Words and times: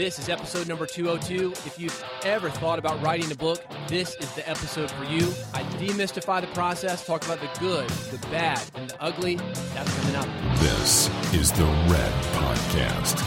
This 0.00 0.18
is 0.18 0.30
episode 0.30 0.66
number 0.66 0.86
202. 0.86 1.52
If 1.66 1.78
you've 1.78 2.04
ever 2.24 2.48
thought 2.48 2.78
about 2.78 3.02
writing 3.02 3.30
a 3.30 3.34
book, 3.34 3.62
this 3.86 4.14
is 4.14 4.32
the 4.32 4.48
episode 4.48 4.90
for 4.90 5.04
you. 5.04 5.20
I 5.52 5.62
demystify 5.76 6.40
the 6.40 6.46
process, 6.54 7.04
talk 7.04 7.22
about 7.26 7.38
the 7.38 7.50
good, 7.60 7.86
the 8.10 8.16
bad, 8.28 8.62
and 8.76 8.88
the 8.88 9.02
ugly. 9.02 9.34
That's 9.74 9.94
coming 10.00 10.16
up. 10.16 10.24
This 10.58 11.10
is 11.34 11.52
the 11.52 11.66
Red 11.92 12.12
Podcast, 12.32 13.18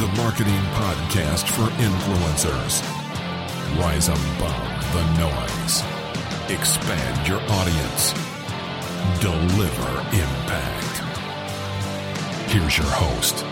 the 0.00 0.08
marketing 0.20 0.64
podcast 0.74 1.46
for 1.46 1.70
influencers. 1.78 2.82
Rise 3.78 4.08
above 4.08 4.82
the 4.94 5.04
noise, 5.22 5.84
expand 6.50 7.28
your 7.28 7.40
audience, 7.40 8.12
deliver 9.20 10.00
impact. 10.10 10.98
Here's 12.50 12.76
your 12.78 12.88
host, 12.88 13.44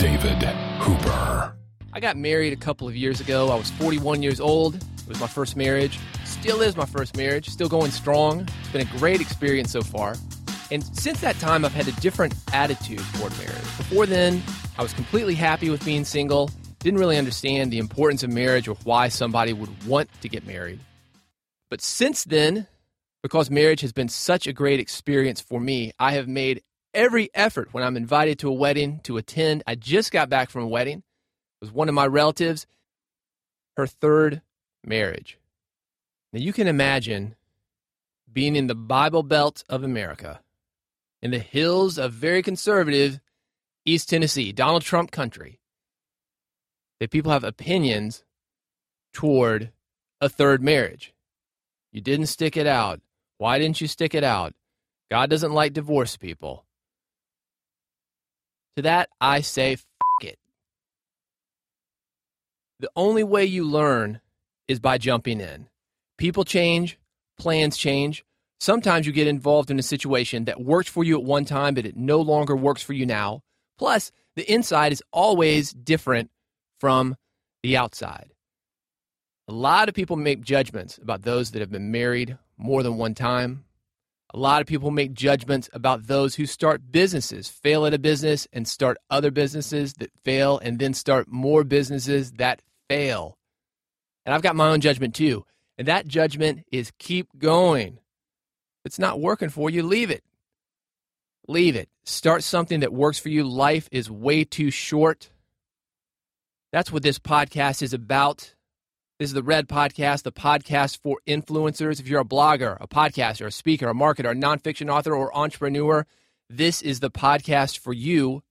David 0.00 0.42
Hooper. 0.82 1.55
I 1.96 1.98
got 1.98 2.18
married 2.18 2.52
a 2.52 2.56
couple 2.56 2.86
of 2.86 2.94
years 2.94 3.22
ago. 3.22 3.48
I 3.48 3.54
was 3.54 3.70
41 3.70 4.22
years 4.22 4.38
old. 4.38 4.74
It 4.74 5.08
was 5.08 5.18
my 5.18 5.26
first 5.26 5.56
marriage. 5.56 5.98
Still 6.26 6.60
is 6.60 6.76
my 6.76 6.84
first 6.84 7.16
marriage. 7.16 7.48
Still 7.48 7.70
going 7.70 7.90
strong. 7.90 8.46
It's 8.60 8.68
been 8.68 8.86
a 8.86 8.98
great 8.98 9.22
experience 9.22 9.72
so 9.72 9.80
far. 9.80 10.14
And 10.70 10.84
since 10.94 11.22
that 11.22 11.38
time, 11.38 11.64
I've 11.64 11.72
had 11.72 11.88
a 11.88 11.92
different 11.92 12.34
attitude 12.52 13.00
toward 13.14 13.34
marriage. 13.38 13.64
Before 13.78 14.04
then, 14.04 14.42
I 14.76 14.82
was 14.82 14.92
completely 14.92 15.34
happy 15.34 15.70
with 15.70 15.82
being 15.86 16.04
single. 16.04 16.50
Didn't 16.80 17.00
really 17.00 17.16
understand 17.16 17.70
the 17.70 17.78
importance 17.78 18.22
of 18.22 18.28
marriage 18.28 18.68
or 18.68 18.76
why 18.84 19.08
somebody 19.08 19.54
would 19.54 19.86
want 19.86 20.10
to 20.20 20.28
get 20.28 20.46
married. 20.46 20.80
But 21.70 21.80
since 21.80 22.24
then, 22.24 22.66
because 23.22 23.50
marriage 23.50 23.80
has 23.80 23.94
been 23.94 24.10
such 24.10 24.46
a 24.46 24.52
great 24.52 24.80
experience 24.80 25.40
for 25.40 25.58
me, 25.58 25.92
I 25.98 26.12
have 26.12 26.28
made 26.28 26.62
every 26.92 27.30
effort 27.32 27.72
when 27.72 27.82
I'm 27.82 27.96
invited 27.96 28.38
to 28.40 28.50
a 28.50 28.52
wedding 28.52 29.00
to 29.04 29.16
attend. 29.16 29.62
I 29.66 29.76
just 29.76 30.12
got 30.12 30.28
back 30.28 30.50
from 30.50 30.62
a 30.62 30.68
wedding 30.68 31.02
was 31.60 31.72
one 31.72 31.88
of 31.88 31.94
my 31.94 32.06
relatives, 32.06 32.66
her 33.76 33.86
third 33.86 34.42
marriage. 34.84 35.38
Now 36.32 36.40
you 36.40 36.52
can 36.52 36.66
imagine 36.66 37.34
being 38.32 38.56
in 38.56 38.66
the 38.66 38.74
Bible 38.74 39.22
Belt 39.22 39.64
of 39.68 39.82
America, 39.82 40.40
in 41.22 41.30
the 41.30 41.38
hills 41.38 41.98
of 41.98 42.12
very 42.12 42.42
conservative 42.42 43.20
East 43.84 44.10
Tennessee, 44.10 44.52
Donald 44.52 44.82
Trump 44.82 45.10
country, 45.10 45.60
that 47.00 47.10
people 47.10 47.32
have 47.32 47.44
opinions 47.44 48.24
toward 49.12 49.72
a 50.20 50.28
third 50.28 50.62
marriage. 50.62 51.14
You 51.92 52.00
didn't 52.00 52.26
stick 52.26 52.56
it 52.56 52.66
out. 52.66 53.00
Why 53.38 53.58
didn't 53.58 53.80
you 53.80 53.86
stick 53.86 54.14
it 54.14 54.24
out? 54.24 54.54
God 55.10 55.30
doesn't 55.30 55.52
like 55.52 55.72
divorce 55.72 56.16
people. 56.16 56.64
To 58.76 58.82
that, 58.82 59.08
I 59.20 59.40
say, 59.40 59.78
the 62.80 62.90
only 62.96 63.24
way 63.24 63.44
you 63.44 63.64
learn 63.64 64.20
is 64.68 64.80
by 64.80 64.98
jumping 64.98 65.40
in. 65.40 65.68
People 66.18 66.44
change, 66.44 66.98
plans 67.38 67.76
change. 67.76 68.24
Sometimes 68.58 69.06
you 69.06 69.12
get 69.12 69.26
involved 69.26 69.70
in 69.70 69.78
a 69.78 69.82
situation 69.82 70.46
that 70.46 70.62
worked 70.62 70.88
for 70.88 71.04
you 71.04 71.18
at 71.18 71.24
one 71.24 71.44
time, 71.44 71.74
but 71.74 71.86
it 71.86 71.96
no 71.96 72.20
longer 72.20 72.56
works 72.56 72.82
for 72.82 72.94
you 72.94 73.04
now. 73.04 73.42
Plus, 73.78 74.10
the 74.34 74.50
inside 74.50 74.92
is 74.92 75.02
always 75.12 75.72
different 75.72 76.30
from 76.80 77.16
the 77.62 77.76
outside. 77.76 78.32
A 79.48 79.52
lot 79.52 79.88
of 79.88 79.94
people 79.94 80.16
make 80.16 80.40
judgments 80.40 80.98
about 80.98 81.22
those 81.22 81.50
that 81.50 81.60
have 81.60 81.70
been 81.70 81.92
married 81.92 82.36
more 82.56 82.82
than 82.82 82.96
one 82.96 83.14
time. 83.14 83.65
A 84.34 84.38
lot 84.38 84.60
of 84.60 84.66
people 84.66 84.90
make 84.90 85.12
judgments 85.12 85.70
about 85.72 86.06
those 86.06 86.34
who 86.34 86.46
start 86.46 86.90
businesses, 86.90 87.48
fail 87.48 87.86
at 87.86 87.94
a 87.94 87.98
business, 87.98 88.48
and 88.52 88.66
start 88.66 88.98
other 89.08 89.30
businesses 89.30 89.94
that 89.94 90.10
fail, 90.24 90.58
and 90.58 90.78
then 90.78 90.94
start 90.94 91.28
more 91.28 91.62
businesses 91.62 92.32
that 92.32 92.60
fail. 92.88 93.38
And 94.24 94.34
I've 94.34 94.42
got 94.42 94.56
my 94.56 94.68
own 94.68 94.80
judgment 94.80 95.14
too. 95.14 95.46
And 95.78 95.86
that 95.86 96.08
judgment 96.08 96.64
is 96.72 96.92
keep 96.98 97.28
going. 97.38 97.94
If 97.94 98.86
it's 98.86 98.98
not 98.98 99.20
working 99.20 99.48
for 99.48 99.70
you, 99.70 99.84
leave 99.84 100.10
it. 100.10 100.24
Leave 101.46 101.76
it. 101.76 101.88
Start 102.04 102.42
something 102.42 102.80
that 102.80 102.92
works 102.92 103.20
for 103.20 103.28
you. 103.28 103.44
Life 103.44 103.88
is 103.92 104.10
way 104.10 104.42
too 104.42 104.72
short. 104.72 105.30
That's 106.72 106.90
what 106.90 107.04
this 107.04 107.20
podcast 107.20 107.82
is 107.82 107.92
about. 107.92 108.55
This 109.18 109.30
is 109.30 109.34
the 109.34 109.42
Red 109.42 109.66
Podcast, 109.66 110.24
the 110.24 110.32
podcast 110.32 110.98
for 110.98 111.20
influencers. 111.26 112.00
If 112.00 112.06
you're 112.06 112.20
a 112.20 112.24
blogger, 112.24 112.76
a 112.78 112.86
podcaster, 112.86 113.46
a 113.46 113.50
speaker, 113.50 113.88
a 113.88 113.94
marketer, 113.94 114.30
a 114.30 114.34
nonfiction 114.34 114.92
author, 114.92 115.16
or 115.16 115.34
entrepreneur, 115.34 116.04
this 116.50 116.82
is 116.82 117.00
the 117.00 117.10
podcast 117.10 117.78
for 117.78 117.94
you. 117.94 118.42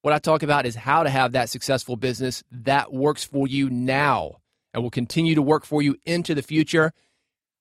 What 0.00 0.14
I 0.14 0.20
talk 0.20 0.42
about 0.42 0.64
is 0.64 0.74
how 0.74 1.02
to 1.02 1.10
have 1.10 1.32
that 1.32 1.50
successful 1.50 1.96
business 1.96 2.42
that 2.50 2.94
works 2.94 3.24
for 3.24 3.46
you 3.46 3.68
now 3.68 4.40
and 4.72 4.82
will 4.82 4.90
continue 4.90 5.34
to 5.34 5.42
work 5.42 5.66
for 5.66 5.82
you 5.82 5.98
into 6.06 6.34
the 6.34 6.40
future. 6.40 6.94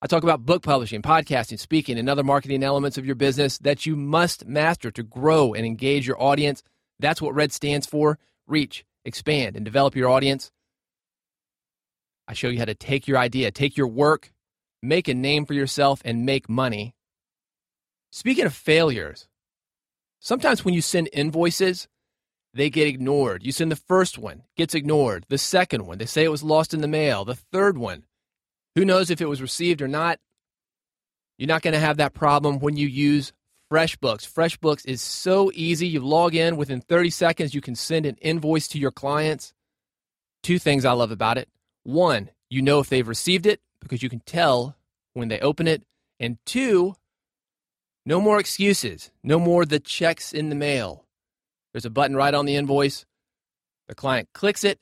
I 0.02 0.08
talk 0.08 0.23
about 0.23 0.46
book 0.46 0.63
publishing, 0.63 1.02
podcasting, 1.02 1.59
speaking, 1.59 2.00
and 2.00 2.08
other 2.08 2.23
marketing 2.23 2.63
elements 2.63 2.97
of 2.97 3.06
your 3.06 3.16
business 3.16 3.58
that 3.58 3.85
you 3.85 3.97
must 3.97 4.46
master 4.46 4.91
to 4.91 5.03
grow 5.03 5.53
and 5.53 5.66
engage 5.66 6.08
your 6.08 6.23
audience. 6.23 6.63
That's 7.00 7.22
what 7.22 7.35
RED 7.35 7.52
stands 7.52 7.85
for 7.85 8.18
reach, 8.47 8.85
expand, 9.03 9.58
and 9.58 9.66
develop 9.66 9.94
your 9.94 10.08
audience. 10.08 10.53
I 12.31 12.34
show 12.34 12.47
you 12.47 12.59
how 12.59 12.66
to 12.66 12.74
take 12.74 13.09
your 13.09 13.18
idea, 13.18 13.52
take 13.52 13.75
your 13.75 13.90
work, 13.90 14.31
make 14.81 15.09
a 15.09 15.14
name 15.14 15.46
for 15.46 15.53
yourself, 15.53 16.02
and 16.06 16.25
make 16.25 16.47
money. 16.47 16.96
Speaking 18.09 18.46
of 18.46 18.53
failures, 18.53 19.28
sometimes 20.22 20.64
when 20.64 20.74
you 20.74 20.81
send 20.81 21.09
invoices, 21.12 21.90
they 22.53 22.70
get 22.70 22.88
ignored. 22.88 23.44
You 23.44 23.52
send 23.52 23.70
the 23.70 23.75
first 23.75 24.18
one, 24.18 24.44
gets 24.56 24.74
ignored. 24.74 25.25
The 25.28 25.38
second 25.38 25.86
one, 25.86 25.97
they 25.97 26.06
say 26.06 26.24
it 26.24 26.31
was 26.31 26.41
lost 26.41 26.74
in 26.74 26.80
the 26.80 26.88
mail. 26.88 27.25
The 27.25 27.36
third 27.36 27.78
one, 27.78 28.06
who 28.75 28.86
knows 28.86 29.09
if 29.09 29.20
it 29.20 29.28
was 29.28 29.41
received 29.41 29.81
or 29.81 29.90
not? 29.90 30.18
You're 31.38 31.50
not 31.50 31.64
going 31.64 31.74
to 31.74 31.81
have 31.81 31.97
that 31.97 32.14
problem 32.14 32.59
when 32.59 32.78
you 32.78 32.88
use 32.88 33.34
FreshBooks. 33.70 34.25
FreshBooks 34.25 34.86
is 34.86 35.02
so 35.02 35.52
easy. 35.53 35.90
You 35.90 36.00
log 36.00 36.34
in 36.34 36.56
within 36.56 36.80
30 36.80 37.09
seconds, 37.09 37.53
you 37.53 37.59
can 37.59 37.75
send 37.75 38.06
an 38.06 38.16
invoice 38.22 38.70
to 38.70 38.80
your 38.80 38.91
clients. 38.91 39.52
Two 40.44 40.59
things 40.59 40.86
I 40.86 40.94
love 40.94 41.12
about 41.12 41.38
it. 41.38 41.50
One, 41.84 42.30
you 42.50 42.62
know 42.62 42.80
if 42.80 42.90
they've 42.90 43.08
received 43.08 43.46
it 43.46 43.62
because 43.80 44.03
you 44.03 44.09
can 44.09 44.22
tell 44.25 44.75
when 45.14 45.28
they 45.28 45.40
open 45.40 45.68
it. 45.68 45.84
And 46.19 46.38
two, 46.46 46.96
no 48.06 48.22
more 48.22 48.40
excuses. 48.40 49.12
No 49.24 49.40
more 49.40 49.66
the 49.66 49.80
checks 49.80 50.34
in 50.34 50.50
the 50.50 50.56
mail. 50.56 51.06
There's 51.74 51.86
a 51.86 51.90
button 51.90 52.16
right 52.16 52.34
on 52.34 52.46
the 52.46 52.56
invoice. 52.56 53.06
The 53.88 53.96
client 53.96 54.30
clicks 54.34 54.64
it, 54.64 54.80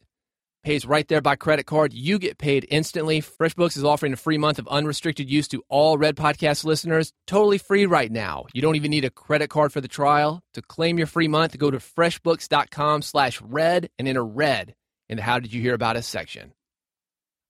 pays 0.63 0.85
right 0.85 1.07
there 1.07 1.21
by 1.21 1.35
credit 1.35 1.65
card. 1.65 1.93
You 1.93 2.19
get 2.19 2.37
paid 2.37 2.67
instantly. 2.69 3.21
FreshBooks 3.21 3.77
is 3.77 3.83
offering 3.83 4.13
a 4.13 4.17
free 4.17 4.37
month 4.37 4.59
of 4.59 4.67
unrestricted 4.67 5.29
use 5.29 5.47
to 5.49 5.63
all 5.69 5.97
Red 5.97 6.15
Podcast 6.15 6.63
listeners, 6.63 7.13
totally 7.27 7.57
free 7.57 7.85
right 7.85 8.11
now. 8.11 8.45
You 8.53 8.61
don't 8.61 8.75
even 8.75 8.91
need 8.91 9.05
a 9.05 9.09
credit 9.09 9.49
card 9.49 9.71
for 9.71 9.81
the 9.81 9.87
trial. 9.87 10.41
To 10.53 10.61
claim 10.61 10.97
your 10.97 11.07
free 11.07 11.27
month, 11.27 11.57
go 11.57 11.71
to 11.71 11.77
freshbooks.com 11.77 13.01
slash 13.03 13.41
red 13.41 13.89
and 13.97 14.07
enter 14.07 14.25
red 14.25 14.75
in 15.07 15.17
the 15.17 15.23
How 15.23 15.39
Did 15.39 15.53
You 15.53 15.61
Hear 15.61 15.73
About 15.73 15.95
Us 15.95 16.07
section. 16.07 16.53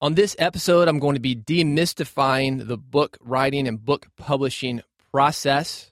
On 0.01 0.13
this 0.13 0.33
episode, 0.39 0.87
I'm 0.87 0.99
going 0.99 1.15
to 1.15 1.19
be 1.19 1.35
demystifying 1.35 2.67
the 2.67 2.77
book 2.77 3.17
writing 3.19 3.67
and 3.67 3.83
book 3.83 4.07
publishing 4.15 4.81
process, 5.11 5.91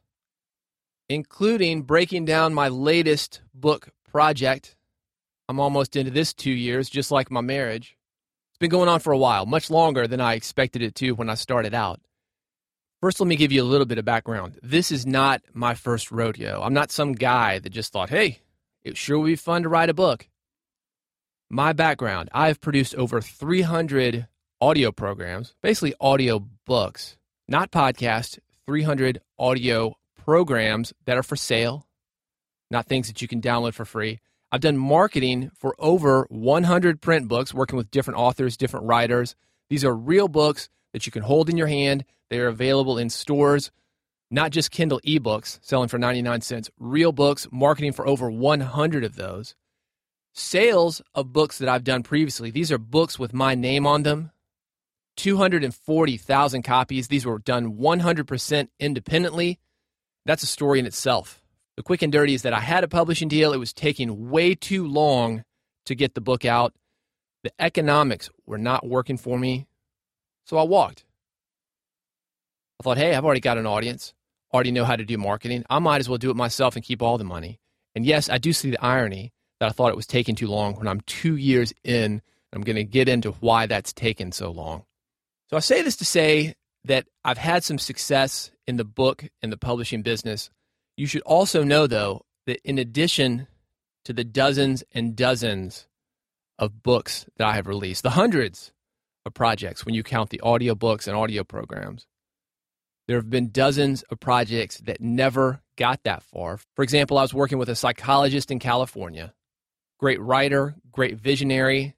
including 1.10 1.82
breaking 1.82 2.24
down 2.24 2.54
my 2.54 2.70
latest 2.70 3.42
book 3.54 3.90
project. 4.10 4.78
I'm 5.50 5.60
almost 5.60 5.98
into 5.98 6.10
this 6.10 6.34
two 6.34 6.52
years, 6.52 6.90
just 6.90 7.12
like 7.12 7.30
my 7.30 7.42
marriage. 7.42 7.98
It's 8.52 8.60
been 8.60 8.70
going 8.70 8.88
on 8.88 9.02
for 9.02 9.12
a 9.12 9.18
while, 9.18 9.46
much 9.46 9.70
longer 9.70 10.08
than 10.08 10.22
I 10.22 10.36
expected 10.36 10.82
it 10.82 10.96
to 10.96 11.12
when 11.12 11.30
I 11.30 11.36
started 11.36 11.74
out. 11.74 12.00
First, 13.02 13.20
let 13.20 13.28
me 13.28 13.36
give 13.36 13.52
you 13.52 13.62
a 13.62 13.66
little 13.66 13.86
bit 13.86 13.98
of 13.98 14.06
background. 14.06 14.58
This 14.64 14.90
is 14.90 15.06
not 15.06 15.42
my 15.54 15.74
first 15.74 16.14
rodeo. 16.14 16.62
I'm 16.62 16.74
not 16.74 16.92
some 16.92 17.12
guy 17.12 17.60
that 17.60 17.72
just 17.72 17.92
thought, 17.92 18.10
hey, 18.10 18.40
it 18.86 18.96
sure 18.96 19.20
would 19.20 19.26
be 19.28 19.36
fun 19.36 19.64
to 19.64 19.70
write 19.70 19.90
a 19.90 19.94
book 19.94 20.30
my 21.50 21.74
background, 21.74 22.30
I've 22.34 22.60
produced 22.60 22.96
over 22.96 23.22
300 23.22 24.28
audio 24.60 24.92
programs, 24.92 25.56
basically 25.62 25.94
audio 26.00 26.40
books, 26.66 27.18
not 27.48 27.72
podcasts, 27.72 28.40
300 28.66 29.22
audio 29.40 29.96
programs 30.26 30.94
that 31.06 31.18
are 31.18 31.24
for 31.24 31.38
sale, 31.38 31.88
not 32.70 32.88
things 32.88 33.08
that 33.08 33.22
you 33.22 33.28
can 33.28 33.40
download 33.40 33.74
for 33.74 33.86
free. 33.86 34.20
I've 34.52 34.62
done 34.62 34.78
marketing 34.78 35.52
for 35.58 35.76
over 35.80 36.26
100 36.30 37.02
print 37.02 37.28
books, 37.28 37.54
working 37.54 37.78
with 37.78 37.92
different 37.92 38.20
authors, 38.20 38.58
different 38.58 38.86
writers. 38.86 39.36
These 39.70 39.86
are 39.86 39.96
real 39.96 40.28
books 40.28 40.70
that 40.94 41.06
you 41.06 41.12
can 41.12 41.24
hold 41.24 41.50
in 41.50 41.58
your 41.58 41.68
hand. 41.68 42.04
They 42.30 42.40
are 42.40 42.48
available 42.48 42.98
in 42.98 43.10
stores, 43.10 43.72
not 44.30 44.52
just 44.52 44.72
Kindle 44.72 45.00
ebooks 45.06 45.60
selling 45.62 45.88
for 45.88 45.98
99 45.98 46.42
cents, 46.42 46.70
real 46.78 47.14
books, 47.14 47.48
marketing 47.52 47.94
for 47.94 48.06
over 48.06 48.30
100 48.30 49.04
of 49.06 49.16
those 49.16 49.56
sales 50.38 51.02
of 51.16 51.34
books 51.34 51.58
that 51.58 51.70
I've 51.70 51.84
done 51.84 52.04
previously, 52.04 52.52
these 52.52 52.72
are 52.72 52.78
books 52.78 53.18
with 53.18 53.34
my 53.34 53.56
name 53.56 53.86
on 53.86 54.04
them. 54.04 54.32
240,000 55.18 56.62
copies. 56.62 57.08
These 57.08 57.26
were 57.26 57.40
done 57.40 57.76
100% 57.78 58.68
independently. 58.80 59.60
That's 60.26 60.44
a 60.44 60.48
story 60.48 60.80
in 60.80 60.86
itself. 60.86 61.42
The 61.76 61.84
quick 61.84 62.02
and 62.02 62.12
dirty 62.12 62.34
is 62.34 62.44
that 62.44 62.54
I 62.54 62.60
had 62.60 62.84
a 62.84 62.88
publishing 62.88 63.28
deal. 63.28 63.52
It 63.52 63.58
was 63.58 63.74
taking 63.74 64.30
way 64.30 64.54
too 64.54 64.88
long 64.88 65.44
to 65.86 65.96
get 65.96 66.14
the 66.14 66.22
book 66.22 66.46
out. 66.46 66.74
The 67.44 67.52
economics 67.60 68.30
were 68.46 68.58
not 68.58 68.86
working 68.86 69.18
for 69.18 69.40
me, 69.40 69.68
so 70.46 70.58
I 70.58 70.64
walked. 70.64 71.06
I 72.80 72.84
thought, 72.84 72.98
hey, 72.98 73.16
I've 73.16 73.26
already 73.26 73.42
got 73.42 73.58
an 73.58 73.66
audience, 73.66 74.14
already 74.54 74.72
know 74.72 74.86
how 74.86 74.96
to 74.96 75.06
do 75.06 75.18
marketing. 75.18 75.66
I 75.70 75.80
might 75.80 76.00
as 76.00 76.10
well 76.10 76.18
do 76.18 76.30
it 76.30 76.36
myself 76.36 76.76
and 76.76 76.86
keep 76.86 77.02
all 77.02 77.18
the 77.18 77.24
money. 77.24 77.60
And 77.96 78.06
yes, 78.06 78.30
I 78.30 78.38
do 78.38 78.54
see 78.54 78.70
the 78.70 78.84
irony 78.84 79.34
that 79.60 79.70
I 79.70 79.72
thought 79.72 79.90
it 79.90 79.96
was 79.96 80.08
taking 80.08 80.36
too 80.36 80.48
long 80.48 80.76
when 80.76 80.88
I'm 80.88 81.02
two 81.02 81.36
years 81.36 81.74
in. 81.84 82.22
I'm 82.54 82.62
going 82.62 82.76
to 82.76 82.84
get 82.84 83.10
into 83.10 83.32
why 83.34 83.66
that's 83.66 83.94
taken 83.94 84.32
so 84.32 84.52
long. 84.52 84.84
So 85.50 85.58
I 85.58 85.60
say 85.60 85.82
this 85.82 85.98
to 85.98 86.06
say 86.06 86.56
that 86.86 87.06
I've 87.24 87.38
had 87.38 87.64
some 87.64 87.78
success 87.78 88.52
in 88.66 88.78
the 88.78 88.86
book 88.86 89.26
and 89.42 89.52
the 89.52 89.58
publishing 89.58 90.02
business. 90.02 90.50
You 90.96 91.08
should 91.08 91.22
also 91.22 91.64
know, 91.64 91.88
though, 91.88 92.26
that 92.46 92.60
in 92.64 92.80
addition 92.80 93.48
to 94.06 94.14
the 94.14 94.24
dozens 94.24 94.84
and 94.94 95.16
dozens 95.16 95.88
of 96.58 96.82
books 96.82 97.26
that 97.38 97.48
I 97.48 97.54
have 97.54 97.68
released, 97.68 98.04
the 98.04 98.12
hundreds 98.12 98.72
of 99.26 99.34
projects 99.34 99.86
when 99.86 99.94
you 99.94 100.04
count 100.04 100.30
the 100.30 100.42
audio 100.42 100.74
books 100.74 101.08
and 101.08 101.16
audio 101.16 101.44
programs, 101.44 102.08
there 103.08 103.18
have 103.18 103.30
been 103.30 103.52
dozens 103.52 104.04
of 104.04 104.20
projects 104.20 104.78
that 104.80 105.02
never 105.02 105.62
got 105.78 106.04
that 106.04 106.24
far. 106.24 106.60
For 106.76 106.84
example, 106.84 107.18
I 107.18 107.22
was 107.22 107.34
working 107.34 107.58
with 107.58 107.70
a 107.70 107.76
psychologist 107.76 108.52
in 108.52 108.60
California, 108.60 109.34
great 110.00 110.22
writer, 110.22 110.76
great 110.92 111.18
visionary, 111.18 111.96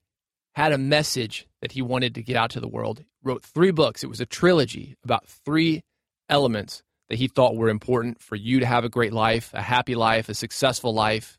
had 0.55 0.71
a 0.71 0.77
message 0.77 1.47
that 1.61 1.73
he 1.73 1.81
wanted 1.81 2.15
to 2.15 2.23
get 2.23 2.35
out 2.35 2.51
to 2.51 2.59
the 2.59 2.67
world, 2.67 3.03
wrote 3.23 3.43
three 3.43 3.71
books. 3.71 4.03
It 4.03 4.09
was 4.09 4.21
a 4.21 4.25
trilogy 4.25 4.95
about 5.03 5.27
three 5.27 5.83
elements 6.27 6.83
that 7.09 7.17
he 7.17 7.27
thought 7.27 7.55
were 7.55 7.69
important 7.69 8.21
for 8.21 8.35
you 8.35 8.59
to 8.59 8.65
have 8.65 8.83
a 8.83 8.89
great 8.89 9.13
life, 9.13 9.51
a 9.53 9.61
happy 9.61 9.95
life, 9.95 10.29
a 10.29 10.33
successful 10.33 10.93
life, 10.93 11.37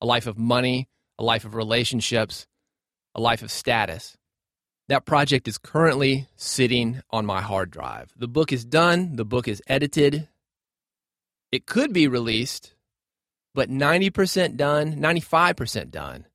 a 0.00 0.06
life 0.06 0.26
of 0.26 0.38
money, 0.38 0.88
a 1.18 1.24
life 1.24 1.44
of 1.44 1.54
relationships, 1.54 2.46
a 3.14 3.20
life 3.20 3.42
of 3.42 3.50
status. 3.50 4.16
That 4.88 5.04
project 5.04 5.46
is 5.46 5.58
currently 5.58 6.28
sitting 6.36 7.00
on 7.10 7.26
my 7.26 7.40
hard 7.40 7.70
drive. 7.70 8.12
The 8.16 8.28
book 8.28 8.52
is 8.52 8.64
done, 8.64 9.16
the 9.16 9.24
book 9.24 9.46
is 9.46 9.62
edited. 9.66 10.28
It 11.52 11.66
could 11.66 11.92
be 11.92 12.08
released, 12.08 12.74
but 13.54 13.68
90% 13.68 14.56
done, 14.56 14.94
95% 14.96 15.90
done 15.90 16.26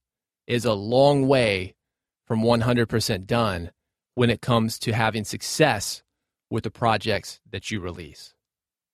is 0.48 0.66
a 0.66 0.74
long 0.74 1.28
way 1.28 1.76
from 2.28 2.42
100% 2.42 3.26
done 3.26 3.72
when 4.16 4.30
it 4.30 4.42
comes 4.42 4.80
to 4.80 4.94
having 4.94 5.24
success 5.24 6.04
with 6.50 6.64
the 6.64 6.72
projects 6.72 7.40
that 7.52 7.72
you 7.72 7.80
release. 7.80 8.34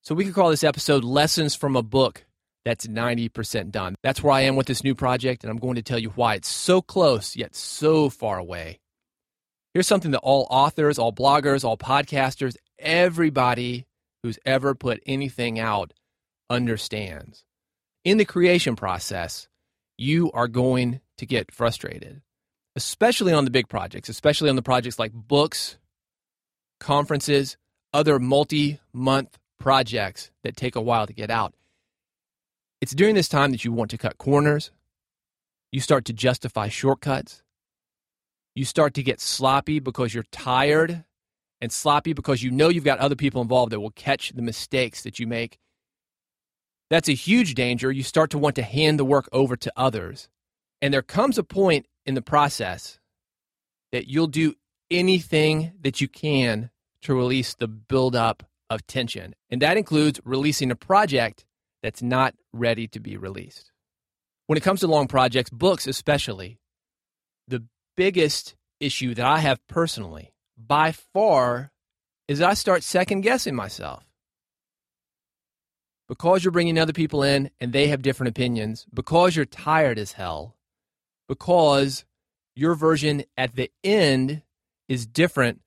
So 0.02 0.16
we 0.16 0.26
could 0.26 0.34
call 0.34 0.50
this 0.50 0.64
episode 0.64 1.04
Lessons 1.04 1.56
from 1.56 1.76
a 1.76 1.84
Book 1.84 2.26
That's 2.66 2.88
90% 2.88 3.72
Done. 3.72 3.96
That's 4.02 4.24
where 4.24 4.34
I 4.34 4.42
am 4.42 4.56
with 4.56 4.68
this 4.68 4.84
new 4.84 4.96
project, 4.96 5.44
and 5.44 5.52
I'm 5.52 5.60
going 5.60 5.76
to 5.76 5.84
tell 5.84 6.00
you 6.00 6.10
why 6.10 6.36
it's 6.36 6.50
so 6.50 6.82
close 6.82 7.36
yet 7.36 7.56
so 7.56 8.10
far 8.10 8.38
away. 8.38 8.80
Here's 9.74 9.88
something 9.88 10.12
that 10.12 10.20
all 10.20 10.48
authors, 10.50 10.98
all 11.00 11.14
bloggers, 11.14 11.64
all 11.64 11.78
podcasters, 11.78 12.56
everybody 12.80 13.86
who's 14.24 14.40
ever 14.46 14.76
put 14.76 15.02
anything 15.06 15.60
out 15.60 15.94
understands. 16.50 17.46
In 18.04 18.18
the 18.18 18.26
creation 18.26 18.76
process, 18.76 19.48
you 19.96 20.32
are 20.32 20.48
going 20.48 21.02
to 21.18 21.26
get 21.28 21.52
frustrated, 21.52 22.22
especially 22.76 23.32
on 23.32 23.46
the 23.46 23.52
big 23.52 23.70
projects, 23.70 24.10
especially 24.10 24.50
on 24.50 24.56
the 24.56 24.64
projects 24.64 24.98
like 24.98 25.14
books, 25.14 25.78
conferences, 26.80 27.58
other 27.94 28.18
multi 28.18 28.80
month 28.92 29.38
projects 29.60 30.32
that 30.44 30.58
take 30.58 30.76
a 30.76 30.82
while 30.82 31.06
to 31.06 31.14
get 31.14 31.30
out. 31.30 31.54
It's 32.82 32.96
during 32.96 33.14
this 33.14 33.30
time 33.30 33.52
that 33.52 33.64
you 33.64 33.72
want 33.72 33.92
to 33.92 34.00
cut 34.00 34.18
corners. 34.18 34.72
You 35.72 35.80
start 35.80 36.06
to 36.06 36.14
justify 36.14 36.70
shortcuts. 36.70 37.44
You 38.56 38.66
start 38.66 38.96
to 38.96 39.04
get 39.04 39.22
sloppy 39.22 39.80
because 39.80 40.16
you're 40.16 40.26
tired 40.32 41.04
and 41.62 41.72
sloppy 41.72 42.14
because 42.14 42.42
you 42.42 42.50
know 42.50 42.70
you've 42.70 42.84
got 42.84 42.98
other 42.98 43.16
people 43.16 43.44
involved 43.44 43.72
that 43.72 43.80
will 43.80 43.92
catch 43.92 44.32
the 44.32 44.42
mistakes 44.42 45.04
that 45.04 45.20
you 45.20 45.28
make. 45.28 45.60
That's 46.92 47.08
a 47.08 47.14
huge 47.14 47.54
danger. 47.54 47.90
You 47.90 48.04
start 48.04 48.32
to 48.32 48.38
want 48.38 48.58
to 48.58 48.64
hand 48.64 49.00
the 49.00 49.06
work 49.06 49.30
over 49.32 49.56
to 49.56 49.72
others. 49.78 50.28
And 50.82 50.94
there 50.94 51.02
comes 51.02 51.38
a 51.38 51.44
point 51.44 51.88
in 52.06 52.16
the 52.16 52.22
process 52.22 53.00
that 53.94 54.10
you'll 54.10 54.28
do 54.28 54.56
anything 54.92 55.72
that 55.80 56.02
you 56.02 56.10
can 56.10 56.70
to 57.04 57.16
release 57.16 57.56
the 57.56 57.70
buildup 57.70 58.44
of 58.70 58.86
tension. 58.88 59.36
And 59.50 59.62
that 59.62 59.78
includes 59.78 60.20
releasing 60.26 60.70
a 60.70 60.76
project 60.76 61.46
that's 61.82 62.02
not 62.02 62.36
ready 62.52 62.90
to 62.90 63.00
be 63.00 63.16
released. 63.16 63.72
When 64.48 64.58
it 64.58 64.64
comes 64.64 64.82
to 64.82 64.88
long 64.88 65.08
projects, 65.08 65.50
books 65.50 65.88
especially, 65.88 66.60
the 67.48 67.64
biggest 67.96 68.56
issue 68.82 69.14
that 69.16 69.26
I 69.26 69.40
have 69.40 69.66
personally, 69.68 70.34
by 70.58 70.92
far, 70.92 71.72
is 72.28 72.42
I 72.42 72.54
start 72.54 72.84
second 72.84 73.22
guessing 73.22 73.56
myself. 73.56 74.04
Because 76.12 76.44
you're 76.44 76.52
bringing 76.52 76.78
other 76.78 76.92
people 76.92 77.24
in 77.24 77.52
and 77.62 77.72
they 77.72 77.88
have 77.88 78.02
different 78.02 78.32
opinions, 78.32 78.86
because 78.94 79.34
you're 79.34 79.46
tired 79.46 79.98
as 79.98 80.12
hell, 80.12 80.58
because 81.30 82.04
your 82.54 82.76
version 82.76 83.24
at 83.38 83.56
the 83.56 83.72
end 83.82 84.42
is 84.90 85.06
different 85.08 85.62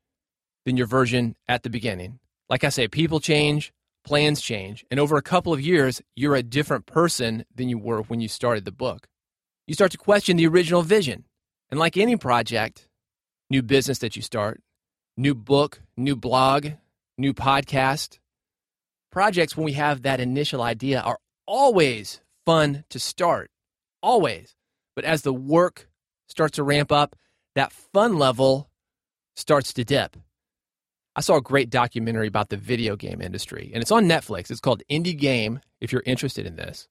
than 0.67 0.77
your 0.77 0.87
version 0.87 1.35
at 1.49 1.63
the 1.63 1.71
beginning. 1.71 2.19
Like 2.51 2.63
I 2.63 2.69
say, 2.69 2.89
people 2.89 3.21
change, 3.21 3.73
plans 4.05 4.43
change, 4.43 4.85
and 4.91 5.01
over 5.01 5.17
a 5.17 5.23
couple 5.23 5.55
of 5.55 5.63
years, 5.63 6.03
you're 6.15 6.37
a 6.37 6.43
different 6.43 6.85
person 6.85 7.47
than 7.55 7.71
you 7.71 7.79
were 7.79 8.03
when 8.03 8.21
you 8.21 8.29
started 8.29 8.67
the 8.67 8.71
book. 8.71 9.09
You 9.67 9.73
start 9.73 9.93
to 9.93 9.99
question 9.99 10.37
the 10.37 10.47
original 10.47 10.83
vision. 10.83 11.25
And 11.71 11.81
like 11.81 11.97
any 11.97 12.19
project, 12.19 12.87
new 13.49 13.63
business 13.63 14.01
that 14.01 14.15
you 14.15 14.21
start, 14.21 14.61
new 15.17 15.35
book, 15.35 15.81
new 15.97 16.17
blog, 16.17 16.67
new 17.17 17.33
podcast, 17.33 18.19
projects 19.15 19.57
when 19.57 19.65
we 19.65 19.75
have 19.75 20.03
that 20.03 20.19
initial 20.19 20.61
idea 20.61 21.01
are 21.01 21.21
always 21.47 22.21
fun 22.45 22.83
to 22.91 22.99
start. 22.99 23.49
Always. 24.03 24.57
But 24.97 25.05
as 25.05 25.23
the 25.23 25.33
work 25.33 25.89
starts 26.29 26.57
to 26.57 26.65
ramp 26.65 26.91
up, 26.91 27.15
that 27.55 27.71
fun 27.71 28.19
level 28.19 28.69
starts 29.37 29.73
to 29.75 29.85
dip. 29.85 30.17
I 31.15 31.21
saw 31.21 31.37
a 31.37 31.41
great 31.41 31.71
documentary 31.71 32.27
about 32.27 32.49
the 32.49 32.57
video 32.57 32.97
game 32.97 33.23
industry, 33.23 33.71
and 33.73 33.81
it's 33.81 33.93
on 33.93 34.07
Netflix. 34.07 34.51
It's 34.51 34.59
called 34.59 34.83
Indie 34.91 35.17
Game, 35.17 35.61
if 35.81 35.93
you're 35.93 36.03
interested 36.05 36.45
in 36.45 36.57
this. 36.57 36.89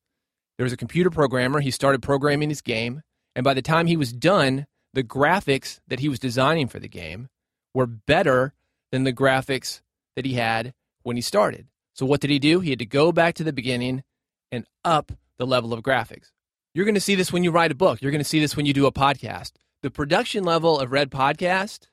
There 0.58 0.64
was 0.64 0.72
a 0.72 0.78
computer 0.78 1.10
programmer. 1.10 1.60
He 1.60 1.72
started 1.72 2.02
programming 2.02 2.48
his 2.48 2.62
game, 2.62 3.02
and 3.36 3.44
by 3.44 3.54
the 3.54 3.62
time 3.62 3.86
he 3.86 3.98
was 3.98 4.14
done, 4.14 4.66
the 4.94 5.04
graphics 5.04 5.82
that 5.90 6.00
he 6.00 6.08
was 6.08 6.20
designing 6.20 6.70
for 6.70 6.80
the 6.80 6.88
game 6.88 7.28
were 7.74 7.86
better 7.86 8.54
than 8.94 9.04
the 9.04 9.12
graphics 9.12 9.82
that 10.16 10.24
he 10.24 10.36
had 10.36 10.74
when 11.02 11.18
he 11.18 11.22
started. 11.22 11.68
So, 11.94 12.06
what 12.06 12.22
did 12.22 12.30
he 12.30 12.40
do? 12.40 12.60
He 12.60 12.72
had 12.72 12.80
to 12.80 12.86
go 12.86 13.12
back 13.12 13.36
to 13.36 13.44
the 13.44 13.54
beginning 13.54 14.04
and 14.52 14.66
up 14.84 15.12
the 15.38 15.48
level 15.48 15.74
of 15.74 15.84
graphics. 15.84 16.32
You're 16.74 16.86
going 16.86 16.96
to 16.96 17.02
see 17.02 17.16
this 17.16 17.32
when 17.32 17.44
you 17.44 17.52
write 17.52 17.72
a 17.72 17.76
book. 17.76 18.02
You're 18.02 18.12
going 18.12 18.20
to 18.20 18.26
see 18.30 18.40
this 18.40 18.58
when 18.58 18.66
you 18.66 18.74
do 18.74 18.88
a 18.88 18.92
podcast. 18.92 19.52
The 19.84 19.92
production 19.92 20.44
level 20.44 20.80
of 20.80 20.92
Red 20.92 21.12
Podcast 21.12 21.88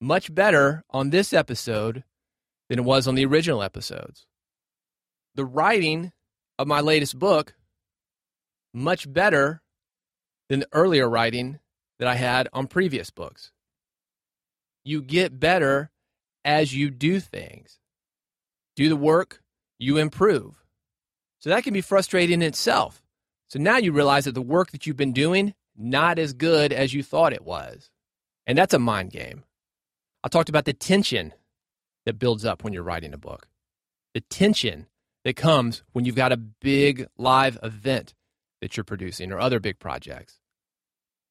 much 0.00 0.32
better 0.34 0.84
on 0.90 1.10
this 1.10 1.32
episode 1.32 2.04
than 2.68 2.78
it 2.78 2.84
was 2.84 3.08
on 3.08 3.14
the 3.14 3.24
original 3.24 3.62
episodes. 3.62 4.26
The 5.34 5.44
writing 5.44 6.12
of 6.58 6.66
my 6.66 6.80
latest 6.80 7.18
book, 7.18 7.54
much 8.72 9.10
better 9.12 9.62
than 10.48 10.60
the 10.60 10.68
earlier 10.72 11.08
writing 11.08 11.58
that 11.98 12.08
I 12.08 12.14
had 12.14 12.48
on 12.52 12.66
previous 12.66 13.10
books. 13.10 13.52
You 14.84 15.02
get 15.02 15.40
better 15.40 15.90
as 16.44 16.74
you 16.74 16.90
do 16.90 17.20
things. 17.20 17.78
Do 18.78 18.88
the 18.88 18.94
work, 18.94 19.42
you 19.80 19.96
improve. 19.96 20.54
So 21.40 21.50
that 21.50 21.64
can 21.64 21.74
be 21.74 21.80
frustrating 21.80 22.34
in 22.34 22.46
itself. 22.46 23.02
So 23.48 23.58
now 23.58 23.78
you 23.78 23.90
realize 23.90 24.26
that 24.26 24.36
the 24.36 24.40
work 24.40 24.70
that 24.70 24.86
you've 24.86 24.96
been 24.96 25.12
doing 25.12 25.54
not 25.76 26.16
as 26.20 26.32
good 26.32 26.72
as 26.72 26.94
you 26.94 27.02
thought 27.02 27.32
it 27.32 27.44
was. 27.44 27.90
And 28.46 28.56
that's 28.56 28.74
a 28.74 28.78
mind 28.78 29.10
game. 29.10 29.42
I 30.22 30.28
talked 30.28 30.48
about 30.48 30.64
the 30.64 30.72
tension 30.72 31.34
that 32.06 32.20
builds 32.20 32.44
up 32.44 32.62
when 32.62 32.72
you're 32.72 32.84
writing 32.84 33.12
a 33.12 33.18
book, 33.18 33.48
the 34.14 34.20
tension 34.20 34.86
that 35.24 35.34
comes 35.34 35.82
when 35.90 36.04
you've 36.04 36.14
got 36.14 36.30
a 36.30 36.36
big 36.36 37.08
live 37.16 37.58
event 37.64 38.14
that 38.60 38.76
you're 38.76 38.84
producing 38.84 39.32
or 39.32 39.40
other 39.40 39.58
big 39.58 39.80
projects. 39.80 40.38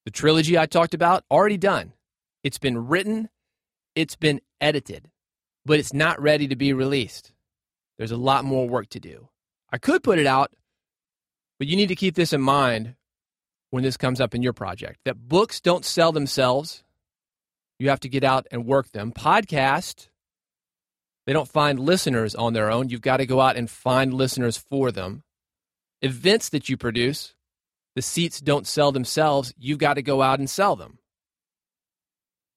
The 0.04 0.10
trilogy 0.10 0.58
I 0.58 0.66
talked 0.66 0.92
about, 0.92 1.24
already 1.30 1.56
done. 1.56 1.94
It's 2.44 2.58
been 2.58 2.88
written, 2.88 3.30
it's 3.94 4.16
been 4.16 4.42
edited, 4.60 5.08
but 5.64 5.78
it's 5.78 5.94
not 5.94 6.20
ready 6.20 6.46
to 6.48 6.54
be 6.54 6.74
released. 6.74 7.32
There's 7.98 8.12
a 8.12 8.16
lot 8.16 8.44
more 8.44 8.68
work 8.68 8.88
to 8.90 9.00
do. 9.00 9.28
I 9.70 9.78
could 9.78 10.02
put 10.02 10.18
it 10.18 10.26
out, 10.26 10.52
but 11.58 11.68
you 11.68 11.76
need 11.76 11.88
to 11.88 11.96
keep 11.96 12.14
this 12.14 12.32
in 12.32 12.40
mind 12.40 12.94
when 13.70 13.82
this 13.82 13.96
comes 13.96 14.20
up 14.20 14.34
in 14.34 14.42
your 14.42 14.54
project 14.54 15.00
that 15.04 15.28
books 15.28 15.60
don't 15.60 15.84
sell 15.84 16.12
themselves 16.12 16.84
you 17.78 17.90
have 17.90 18.00
to 18.00 18.08
get 18.08 18.24
out 18.24 18.46
and 18.50 18.66
work 18.66 18.90
them. 18.90 19.12
Podcast, 19.12 20.08
they 21.26 21.32
don't 21.32 21.48
find 21.48 21.78
listeners 21.78 22.34
on 22.34 22.52
their 22.52 22.70
own. 22.70 22.88
You've 22.88 23.00
got 23.00 23.18
to 23.18 23.26
go 23.26 23.40
out 23.40 23.56
and 23.56 23.70
find 23.70 24.12
listeners 24.12 24.56
for 24.56 24.90
them. 24.90 25.22
Events 26.02 26.48
that 26.50 26.68
you 26.68 26.76
produce, 26.76 27.34
the 27.94 28.02
seats 28.02 28.40
don't 28.40 28.66
sell 28.66 28.92
themselves. 28.92 29.52
You've 29.58 29.78
got 29.78 29.94
to 29.94 30.02
go 30.02 30.22
out 30.22 30.38
and 30.38 30.50
sell 30.50 30.76
them. 30.76 30.98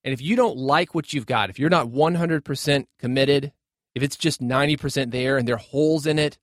And 0.03 0.13
if 0.13 0.21
you 0.21 0.35
don't 0.35 0.57
like 0.57 0.95
what 0.95 1.13
you've 1.13 1.27
got, 1.27 1.51
if 1.51 1.59
you're 1.59 1.69
not 1.69 1.87
100% 1.87 2.85
committed, 2.97 3.51
if 3.95 4.03
it's 4.03 4.15
just 4.15 4.41
90% 4.41 5.11
there 5.11 5.37
and 5.37 5.47
there 5.47 5.55
are 5.55 5.59
holes 5.59 6.05
in 6.05 6.19
it, 6.19 6.37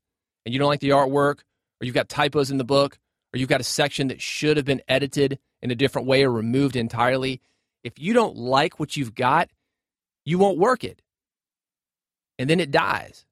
and 0.45 0.53
you 0.53 0.59
don't 0.59 0.69
like 0.69 0.81
the 0.81 0.91
artwork, 0.91 1.41
or 1.81 1.85
you've 1.85 1.95
got 1.95 2.09
typos 2.09 2.51
in 2.51 2.59
the 2.59 2.65
book, 2.65 2.99
or 3.33 3.39
you've 3.39 3.49
got 3.49 3.61
a 3.61 3.65
section 3.65 4.09
that 4.09 4.21
should 4.21 4.57
have 4.57 4.67
been 4.67 4.83
edited 4.89 5.39
in 5.63 5.71
a 5.71 5.75
different 5.75 6.09
way 6.09 6.25
or 6.25 6.31
removed 6.31 6.77
entirely, 6.77 7.41
if 7.85 7.99
you 7.99 8.13
don't 8.13 8.37
like 8.37 8.79
what 8.79 8.97
you've 8.97 9.15
got, 9.15 9.51
you 10.25 10.39
won't 10.39 10.59
work 10.59 10.85
it. 10.85 11.03
And 12.39 12.49
then 12.49 12.61
it 12.61 12.71
dies. 12.71 13.25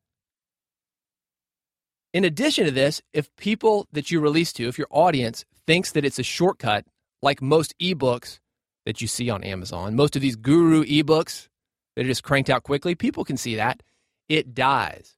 In 2.13 2.25
addition 2.25 2.65
to 2.65 2.71
this, 2.71 3.03
if 3.13 3.35
people 3.37 3.87
that 3.93 4.11
you 4.11 4.21
release 4.21 4.53
to, 4.55 4.69
if 4.69 4.79
your 4.79 4.89
audience 4.91 5.45
thinks 5.67 5.93
that 5.93 6.05
it's 6.05 6.19
a 6.19 6.23
shortcut, 6.23 6.87
like 7.23 7.43
most 7.43 7.75
ebooks 7.79 8.39
that 8.87 9.01
you 9.01 9.07
see 9.07 9.29
on 9.29 9.45
Amazon, 9.45 9.95
most 9.95 10.17
of 10.17 10.23
these 10.23 10.37
guru 10.37 10.85
ebooks 10.85 11.49
that 11.95 12.05
are 12.05 12.09
just 12.09 12.23
cranked 12.23 12.49
out 12.49 12.63
quickly, 12.63 12.95
people 12.95 13.25
can 13.25 13.37
see 13.37 13.57
that. 13.57 13.83
It 14.29 14.55
dies. 14.55 15.17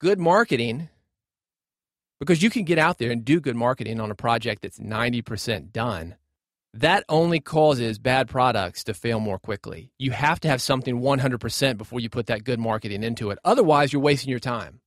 Good 0.00 0.18
marketing, 0.18 0.88
because 2.20 2.42
you 2.42 2.50
can 2.50 2.64
get 2.64 2.78
out 2.78 2.98
there 2.98 3.10
and 3.10 3.24
do 3.24 3.40
good 3.40 3.56
marketing 3.56 4.00
on 4.00 4.10
a 4.10 4.14
project 4.14 4.62
that's 4.62 4.78
90% 4.78 5.72
done, 5.72 6.16
that 6.74 7.04
only 7.08 7.40
causes 7.40 7.98
bad 7.98 8.28
products 8.28 8.84
to 8.84 8.94
fail 8.94 9.20
more 9.20 9.38
quickly. 9.38 9.92
You 9.98 10.10
have 10.10 10.40
to 10.40 10.48
have 10.48 10.60
something 10.60 11.00
100% 11.00 11.78
before 11.78 12.00
you 12.00 12.10
put 12.10 12.26
that 12.26 12.44
good 12.44 12.58
marketing 12.58 13.02
into 13.02 13.30
it. 13.30 13.38
Otherwise, 13.44 13.92
you're 13.92 14.02
wasting 14.02 14.30
your 14.30 14.40
time. 14.40 14.80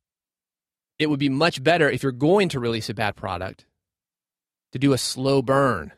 It 0.99 1.09
would 1.09 1.19
be 1.19 1.29
much 1.29 1.63
better 1.63 1.89
if 1.89 2.03
you're 2.03 2.11
going 2.11 2.49
to 2.49 2.59
release 2.59 2.89
a 2.89 2.93
bad 2.93 3.15
product 3.15 3.65
to 4.73 4.79
do 4.79 4.93
a 4.93 4.97
slow 4.97 5.41
burn. 5.41 5.93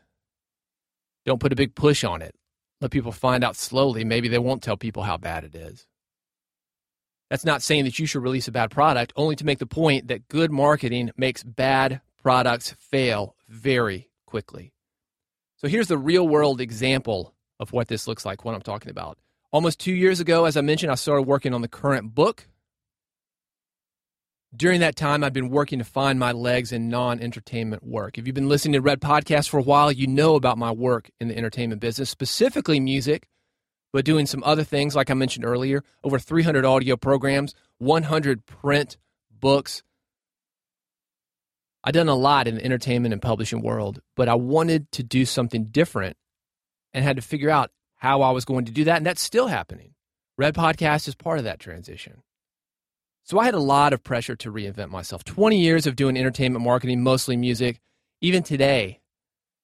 Don't 1.26 1.40
put 1.40 1.52
a 1.52 1.56
big 1.56 1.74
push 1.74 2.04
on 2.04 2.22
it. 2.22 2.34
Let 2.80 2.90
people 2.90 3.12
find 3.12 3.42
out 3.42 3.56
slowly. 3.56 4.04
Maybe 4.04 4.28
they 4.28 4.38
won't 4.38 4.62
tell 4.62 4.76
people 4.76 5.02
how 5.02 5.16
bad 5.16 5.44
it 5.44 5.54
is. 5.54 5.86
That's 7.30 7.44
not 7.44 7.62
saying 7.62 7.84
that 7.84 7.98
you 7.98 8.06
should 8.06 8.24
release 8.24 8.48
a 8.48 8.52
bad 8.52 8.72
product, 8.72 9.12
only 9.14 9.36
to 9.36 9.46
make 9.46 9.60
the 9.60 9.66
point 9.66 10.08
that 10.08 10.28
good 10.28 10.50
marketing 10.50 11.12
makes 11.16 11.44
bad 11.44 12.00
products 12.20 12.72
fail 12.72 13.36
very 13.48 14.10
quickly. 14.26 14.72
So 15.56 15.68
here's 15.68 15.86
the 15.86 15.98
real 15.98 16.26
world 16.26 16.60
example 16.60 17.34
of 17.60 17.72
what 17.72 17.88
this 17.88 18.08
looks 18.08 18.26
like, 18.26 18.44
what 18.44 18.54
I'm 18.54 18.62
talking 18.62 18.90
about. 18.90 19.18
Almost 19.52 19.78
two 19.78 19.92
years 19.92 20.18
ago, 20.18 20.44
as 20.44 20.56
I 20.56 20.60
mentioned, 20.60 20.90
I 20.90 20.96
started 20.96 21.22
working 21.22 21.54
on 21.54 21.62
the 21.62 21.68
current 21.68 22.14
book. 22.14 22.46
During 24.54 24.80
that 24.80 24.96
time, 24.96 25.22
I've 25.22 25.32
been 25.32 25.50
working 25.50 25.78
to 25.78 25.84
find 25.84 26.18
my 26.18 26.32
legs 26.32 26.72
in 26.72 26.88
non 26.88 27.20
entertainment 27.20 27.84
work. 27.84 28.18
If 28.18 28.26
you've 28.26 28.34
been 28.34 28.48
listening 28.48 28.72
to 28.72 28.80
Red 28.80 29.00
Podcast 29.00 29.48
for 29.48 29.58
a 29.58 29.62
while, 29.62 29.92
you 29.92 30.08
know 30.08 30.34
about 30.34 30.58
my 30.58 30.72
work 30.72 31.10
in 31.20 31.28
the 31.28 31.36
entertainment 31.36 31.80
business, 31.80 32.10
specifically 32.10 32.80
music, 32.80 33.28
but 33.92 34.04
doing 34.04 34.26
some 34.26 34.42
other 34.44 34.64
things, 34.64 34.94
like 34.94 35.10
I 35.10 35.14
mentioned 35.14 35.44
earlier 35.44 35.82
over 36.04 36.18
300 36.18 36.64
audio 36.64 36.96
programs, 36.96 37.54
100 37.78 38.46
print 38.46 38.96
books, 39.30 39.82
I've 41.82 41.94
done 41.94 42.08
a 42.08 42.14
lot 42.14 42.46
in 42.46 42.56
the 42.56 42.64
entertainment 42.64 43.12
and 43.12 43.22
publishing 43.22 43.62
world, 43.62 44.00
but 44.14 44.28
I 44.28 44.34
wanted 44.34 44.90
to 44.92 45.02
do 45.02 45.24
something 45.24 45.64
different 45.66 46.16
and 46.92 47.04
had 47.04 47.16
to 47.16 47.22
figure 47.22 47.50
out 47.50 47.70
how 47.96 48.22
I 48.22 48.30
was 48.30 48.44
going 48.44 48.66
to 48.66 48.72
do 48.72 48.84
that. 48.84 48.98
And 48.98 49.06
that's 49.06 49.22
still 49.22 49.46
happening. 49.46 49.94
Red 50.36 50.54
Podcast 50.54 51.08
is 51.08 51.14
part 51.14 51.38
of 51.38 51.44
that 51.44 51.58
transition. 51.58 52.22
So 53.24 53.38
I 53.38 53.44
had 53.44 53.54
a 53.54 53.60
lot 53.60 53.92
of 53.92 54.02
pressure 54.02 54.36
to 54.36 54.52
reinvent 54.52 54.90
myself. 54.90 55.24
20 55.24 55.58
years 55.58 55.86
of 55.86 55.96
doing 55.96 56.16
entertainment 56.16 56.64
marketing, 56.64 57.02
mostly 57.02 57.36
music. 57.36 57.80
Even 58.20 58.42
today, 58.42 58.99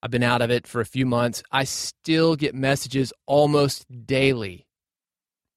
I've 0.03 0.11
been 0.11 0.23
out 0.23 0.43
of 0.43 0.51
it 0.51 0.67
for 0.67 0.81
a 0.81 0.87
few 0.87 1.07
months. 1.07 1.43
I 1.51 1.65
still 1.65 2.37
get 2.37 2.55
messages 2.55 3.13
almost 3.27 3.87
daily 4.07 4.67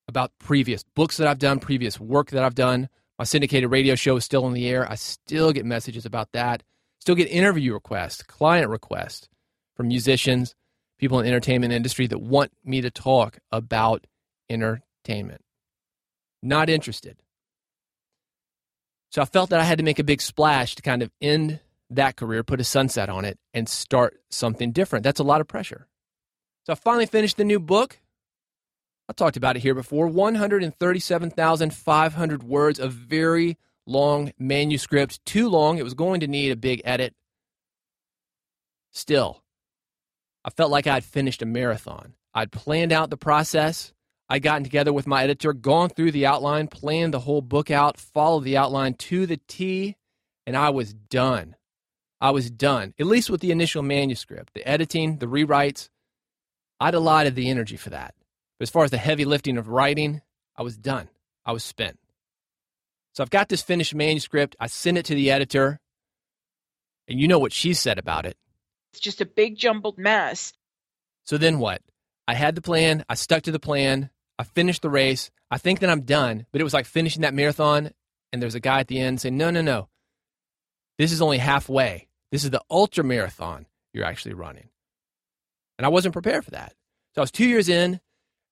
about 0.07 0.31
previous 0.39 0.83
books 0.95 1.17
that 1.17 1.27
I've 1.27 1.39
done, 1.39 1.59
previous 1.59 1.99
work 1.99 2.31
that 2.31 2.43
I've 2.43 2.55
done, 2.55 2.89
my 3.19 3.25
syndicated 3.25 3.69
radio 3.69 3.95
show 3.95 4.15
is 4.15 4.23
still 4.23 4.47
in 4.47 4.53
the 4.53 4.69
air. 4.69 4.89
I 4.89 4.95
still 4.95 5.51
get 5.51 5.65
messages 5.65 6.05
about 6.05 6.31
that. 6.31 6.63
Still 7.01 7.15
get 7.15 7.27
interview 7.29 7.73
requests, 7.73 8.23
client 8.23 8.69
requests 8.69 9.27
from 9.75 9.89
musicians, 9.89 10.55
people 10.97 11.19
in 11.19 11.25
the 11.25 11.31
entertainment 11.31 11.73
industry 11.73 12.07
that 12.07 12.21
want 12.21 12.53
me 12.63 12.79
to 12.79 12.89
talk 12.89 13.37
about 13.51 14.07
entertainment. 14.49 15.41
Not 16.41 16.69
interested. 16.69 17.17
So 19.11 19.21
I 19.21 19.25
felt 19.25 19.49
that 19.49 19.59
I 19.59 19.65
had 19.65 19.79
to 19.79 19.83
make 19.83 19.99
a 19.99 20.03
big 20.03 20.21
splash 20.21 20.75
to 20.75 20.81
kind 20.81 21.01
of 21.01 21.11
end 21.21 21.59
that 21.89 22.15
career, 22.15 22.43
put 22.43 22.59
a 22.59 22.63
sunset 22.63 23.09
on 23.09 23.25
it, 23.25 23.39
and 23.53 23.67
start 23.67 24.19
something 24.29 24.71
different. 24.71 25.03
That's 25.03 25.19
a 25.19 25.23
lot 25.23 25.41
of 25.41 25.47
pressure. 25.47 25.87
So 26.65 26.73
I 26.73 26.75
finally 26.75 27.05
finished 27.05 27.37
the 27.37 27.43
new 27.43 27.59
book. 27.59 27.99
I 29.07 29.13
talked 29.13 29.37
about 29.37 29.55
it 29.55 29.61
here 29.61 29.73
before 29.73 30.07
137,500 30.07 32.43
words 32.43 32.79
of 32.79 32.93
very 32.93 33.57
long 33.87 34.33
manuscript. 34.37 35.25
Too 35.25 35.49
long. 35.49 35.79
It 35.79 35.83
was 35.83 35.95
going 35.95 36.19
to 36.19 36.27
need 36.27 36.51
a 36.51 36.55
big 36.55 36.81
edit. 36.85 37.15
Still, 38.91 39.43
I 40.45 40.51
felt 40.51 40.71
like 40.71 40.87
I'd 40.87 41.03
finished 41.03 41.41
a 41.41 41.45
marathon. 41.45 42.13
I'd 42.33 42.51
planned 42.51 42.91
out 42.91 43.09
the 43.09 43.17
process. 43.17 43.93
I'd 44.29 44.43
gotten 44.43 44.63
together 44.63 44.93
with 44.93 45.07
my 45.07 45.23
editor, 45.23 45.53
gone 45.53 45.89
through 45.89 46.11
the 46.11 46.27
outline, 46.27 46.67
planned 46.67 47.15
the 47.15 47.19
whole 47.19 47.41
book 47.41 47.71
out, 47.71 47.97
followed 47.97 48.43
the 48.43 48.57
outline 48.57 48.93
to 48.95 49.25
the 49.25 49.39
T, 49.47 49.95
and 50.45 50.55
I 50.55 50.69
was 50.69 50.93
done. 50.93 51.55
I 52.21 52.31
was 52.31 52.51
done, 52.51 52.93
at 52.99 53.05
least 53.05 53.29
with 53.29 53.41
the 53.41 53.51
initial 53.51 53.81
manuscript. 53.81 54.53
The 54.53 54.67
editing, 54.67 55.17
the 55.17 55.25
rewrites, 55.25 55.89
I'd 56.79 56.93
allotted 56.93 57.35
the 57.35 57.49
energy 57.49 57.77
for 57.77 57.91
that. 57.91 58.13
But 58.57 58.63
as 58.63 58.69
far 58.69 58.83
as 58.83 58.91
the 58.91 58.97
heavy 58.97 59.25
lifting 59.25 59.57
of 59.57 59.69
writing, 59.69 60.21
I 60.55 60.63
was 60.63 60.77
done. 60.77 61.07
I 61.45 61.53
was 61.53 61.63
spent. 61.63 61.97
So 63.13 63.23
I've 63.23 63.29
got 63.29 63.47
this 63.49 63.61
finished 63.61 63.95
manuscript. 63.95 64.55
I 64.59 64.67
sent 64.67 64.97
it 64.97 65.05
to 65.05 65.15
the 65.15 65.31
editor. 65.31 65.79
And 67.07 67.19
you 67.19 67.27
know 67.27 67.39
what 67.39 67.53
she 67.53 67.73
said 67.73 67.97
about 67.97 68.25
it. 68.25 68.37
It's 68.91 68.99
just 68.99 69.21
a 69.21 69.25
big 69.25 69.57
jumbled 69.57 69.97
mess. 69.97 70.53
So 71.25 71.37
then 71.37 71.59
what? 71.59 71.81
I 72.27 72.33
had 72.33 72.55
the 72.55 72.61
plan. 72.61 73.05
I 73.07 73.15
stuck 73.15 73.43
to 73.43 73.51
the 73.51 73.59
plan. 73.59 74.09
I 74.37 74.43
finished 74.43 74.81
the 74.81 74.89
race. 74.89 75.31
I 75.49 75.57
think 75.57 75.79
that 75.79 75.89
I'm 75.89 76.01
done. 76.01 76.45
But 76.51 76.61
it 76.61 76.65
was 76.65 76.73
like 76.73 76.85
finishing 76.85 77.21
that 77.21 77.33
marathon. 77.33 77.91
And 78.31 78.41
there's 78.41 78.55
a 78.55 78.59
guy 78.59 78.81
at 78.81 78.87
the 78.87 78.99
end 78.99 79.21
saying, 79.21 79.37
no, 79.37 79.49
no, 79.51 79.61
no. 79.61 79.87
This 80.97 81.11
is 81.11 81.21
only 81.21 81.37
halfway. 81.37 82.08
This 82.31 82.43
is 82.43 82.51
the 82.51 82.61
ultra 82.69 83.03
marathon 83.03 83.65
you're 83.93 84.05
actually 84.05 84.33
running. 84.33 84.69
And 85.77 85.85
I 85.85 85.89
wasn't 85.89 86.13
prepared 86.13 86.45
for 86.45 86.51
that. 86.51 86.73
So 87.15 87.21
I 87.21 87.23
was 87.23 87.31
two 87.31 87.47
years 87.47 87.69
in 87.69 87.99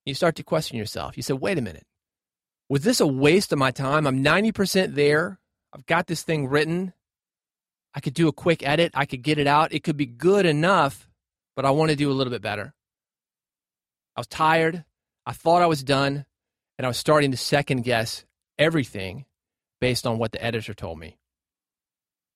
you 0.08 0.14
start 0.14 0.36
to 0.36 0.42
question 0.42 0.78
yourself. 0.78 1.16
You 1.16 1.22
said, 1.22 1.40
wait 1.40 1.58
a 1.58 1.62
minute. 1.62 1.86
Was 2.68 2.82
this 2.82 3.00
a 3.00 3.06
waste 3.06 3.52
of 3.52 3.58
my 3.58 3.70
time? 3.70 4.06
I'm 4.06 4.24
90% 4.24 4.94
there. 4.94 5.38
I've 5.72 5.86
got 5.86 6.06
this 6.06 6.22
thing 6.22 6.48
written. 6.48 6.94
I 7.94 8.00
could 8.00 8.14
do 8.14 8.28
a 8.28 8.32
quick 8.32 8.66
edit. 8.66 8.92
I 8.94 9.06
could 9.06 9.22
get 9.22 9.38
it 9.38 9.46
out. 9.46 9.72
It 9.72 9.84
could 9.84 9.96
be 9.96 10.06
good 10.06 10.46
enough, 10.46 11.08
but 11.56 11.64
I 11.64 11.70
want 11.70 11.90
to 11.90 11.96
do 11.96 12.10
a 12.10 12.14
little 12.14 12.30
bit 12.30 12.42
better. 12.42 12.74
I 14.16 14.20
was 14.20 14.26
tired. 14.26 14.84
I 15.26 15.32
thought 15.32 15.62
I 15.62 15.66
was 15.66 15.82
done, 15.82 16.24
and 16.78 16.86
I 16.86 16.88
was 16.88 16.96
starting 16.96 17.30
to 17.32 17.36
second 17.36 17.82
guess 17.82 18.24
everything 18.58 19.26
based 19.80 20.06
on 20.06 20.18
what 20.18 20.32
the 20.32 20.42
editor 20.42 20.74
told 20.74 20.98
me. 20.98 21.17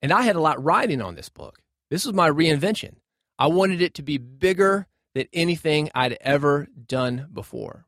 And 0.02 0.12
I 0.12 0.22
had 0.22 0.36
a 0.36 0.40
lot 0.40 0.62
riding 0.62 1.00
on 1.00 1.14
this 1.14 1.28
book. 1.28 1.60
This 1.90 2.04
was 2.04 2.14
my 2.14 2.28
reinvention. 2.28 2.96
I 3.38 3.46
wanted 3.46 3.80
it 3.80 3.94
to 3.94 4.02
be 4.02 4.18
bigger 4.18 4.86
than 5.14 5.26
anything 5.32 5.90
I'd 5.94 6.18
ever 6.20 6.66
done 6.86 7.28
before. 7.32 7.86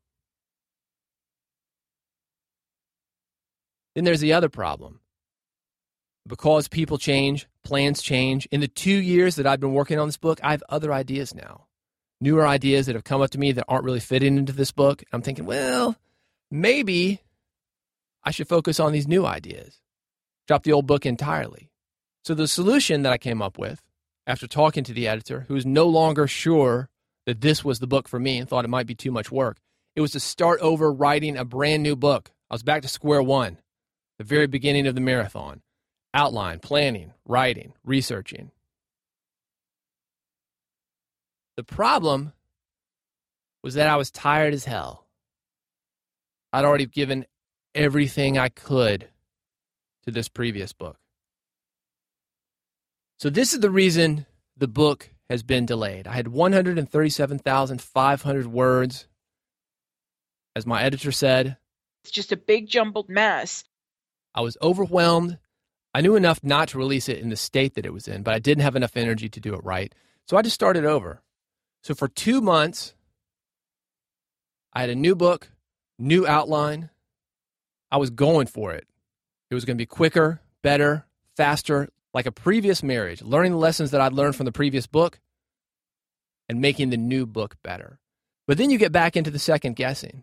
Then 3.94 4.04
there's 4.04 4.20
the 4.20 4.32
other 4.32 4.48
problem. 4.48 5.00
Because 6.26 6.68
people 6.68 6.98
change, 6.98 7.46
plans 7.64 8.02
change. 8.02 8.46
In 8.46 8.60
the 8.60 8.68
two 8.68 8.94
years 8.94 9.36
that 9.36 9.46
I've 9.46 9.60
been 9.60 9.74
working 9.74 9.98
on 9.98 10.08
this 10.08 10.16
book, 10.16 10.40
I 10.42 10.52
have 10.52 10.64
other 10.68 10.92
ideas 10.92 11.34
now. 11.34 11.66
Newer 12.20 12.46
ideas 12.46 12.86
that 12.86 12.94
have 12.94 13.04
come 13.04 13.20
up 13.20 13.30
to 13.30 13.38
me 13.38 13.52
that 13.52 13.66
aren't 13.68 13.84
really 13.84 14.00
fitting 14.00 14.38
into 14.38 14.52
this 14.52 14.72
book. 14.72 15.02
I'm 15.12 15.22
thinking, 15.22 15.44
well, 15.44 15.96
maybe 16.50 17.20
I 18.22 18.30
should 18.30 18.48
focus 18.48 18.80
on 18.80 18.92
these 18.92 19.06
new 19.06 19.26
ideas. 19.26 19.80
Drop 20.46 20.62
the 20.62 20.72
old 20.72 20.86
book 20.86 21.04
entirely. 21.04 21.70
So 22.24 22.32
the 22.32 22.48
solution 22.48 23.02
that 23.02 23.12
I 23.12 23.18
came 23.18 23.42
up 23.42 23.58
with 23.58 23.82
after 24.26 24.46
talking 24.46 24.82
to 24.84 24.94
the 24.94 25.06
editor, 25.06 25.44
who 25.46 25.54
was 25.54 25.66
no 25.66 25.86
longer 25.86 26.26
sure 26.26 26.88
that 27.26 27.42
this 27.42 27.62
was 27.62 27.80
the 27.80 27.86
book 27.86 28.08
for 28.08 28.18
me 28.18 28.38
and 28.38 28.48
thought 28.48 28.64
it 28.64 28.68
might 28.68 28.86
be 28.86 28.94
too 28.94 29.10
much 29.10 29.30
work. 29.30 29.58
It 29.94 30.00
was 30.00 30.12
to 30.12 30.20
start 30.20 30.60
over 30.60 30.90
writing 30.90 31.36
a 31.36 31.44
brand 31.44 31.82
new 31.82 31.94
book. 31.94 32.30
I 32.50 32.54
was 32.54 32.62
back 32.62 32.82
to 32.82 32.88
square 32.88 33.22
one, 33.22 33.58
the 34.18 34.24
very 34.24 34.46
beginning 34.46 34.86
of 34.86 34.94
the 34.94 35.00
marathon. 35.02 35.60
Outline, 36.14 36.60
planning, 36.60 37.12
writing, 37.26 37.74
researching. 37.84 38.52
The 41.56 41.64
problem 41.64 42.32
was 43.62 43.74
that 43.74 43.88
I 43.88 43.96
was 43.96 44.10
tired 44.10 44.54
as 44.54 44.64
hell. 44.64 45.06
I'd 46.52 46.64
already 46.64 46.86
given 46.86 47.26
everything 47.74 48.38
I 48.38 48.48
could 48.48 49.08
to 50.04 50.10
this 50.10 50.28
previous 50.28 50.72
book. 50.72 50.98
So, 53.18 53.30
this 53.30 53.52
is 53.52 53.60
the 53.60 53.70
reason 53.70 54.26
the 54.56 54.68
book 54.68 55.10
has 55.30 55.42
been 55.42 55.66
delayed. 55.66 56.06
I 56.06 56.14
had 56.14 56.28
137,500 56.28 58.46
words. 58.46 59.06
As 60.56 60.66
my 60.66 60.82
editor 60.82 61.10
said, 61.10 61.56
It's 62.02 62.12
just 62.12 62.32
a 62.32 62.36
big 62.36 62.68
jumbled 62.68 63.08
mess. 63.08 63.64
I 64.34 64.42
was 64.42 64.56
overwhelmed. 64.60 65.38
I 65.94 66.00
knew 66.00 66.16
enough 66.16 66.40
not 66.42 66.68
to 66.68 66.78
release 66.78 67.08
it 67.08 67.18
in 67.18 67.30
the 67.30 67.36
state 67.36 67.74
that 67.74 67.86
it 67.86 67.92
was 67.92 68.08
in, 68.08 68.22
but 68.22 68.34
I 68.34 68.38
didn't 68.40 68.62
have 68.62 68.76
enough 68.76 68.96
energy 68.96 69.28
to 69.28 69.40
do 69.40 69.54
it 69.54 69.64
right. 69.64 69.92
So 70.28 70.36
I 70.36 70.42
just 70.42 70.54
started 70.54 70.84
over. 70.84 71.22
So 71.82 71.94
for 71.94 72.08
two 72.08 72.40
months, 72.40 72.94
I 74.72 74.80
had 74.80 74.90
a 74.90 74.94
new 74.94 75.14
book, 75.14 75.50
new 75.98 76.26
outline. 76.26 76.90
I 77.90 77.98
was 77.98 78.10
going 78.10 78.46
for 78.48 78.72
it. 78.72 78.86
It 79.50 79.54
was 79.54 79.64
going 79.64 79.76
to 79.76 79.82
be 79.82 79.86
quicker, 79.86 80.40
better, 80.62 81.06
faster, 81.36 81.90
like 82.14 82.26
a 82.26 82.32
previous 82.32 82.82
marriage, 82.82 83.20
learning 83.20 83.52
the 83.52 83.58
lessons 83.58 83.90
that 83.90 84.00
I'd 84.00 84.12
learned 84.12 84.36
from 84.36 84.46
the 84.46 84.52
previous 84.52 84.86
book 84.86 85.20
and 86.48 86.60
making 86.60 86.90
the 86.90 86.96
new 86.96 87.26
book 87.26 87.56
better. 87.62 87.98
But 88.46 88.56
then 88.56 88.70
you 88.70 88.78
get 88.78 88.92
back 88.92 89.16
into 89.16 89.30
the 89.30 89.38
second 89.38 89.76
guessing. 89.76 90.22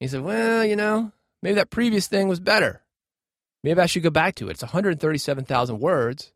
He 0.00 0.08
said, 0.08 0.22
Well, 0.22 0.64
you 0.64 0.74
know, 0.74 1.12
maybe 1.42 1.56
that 1.56 1.70
previous 1.70 2.06
thing 2.06 2.28
was 2.28 2.40
better. 2.40 2.82
Maybe 3.62 3.80
I 3.80 3.86
should 3.86 4.02
go 4.02 4.10
back 4.10 4.34
to 4.36 4.48
it. 4.48 4.52
It's 4.52 4.62
137,000 4.62 5.78
words. 5.78 6.32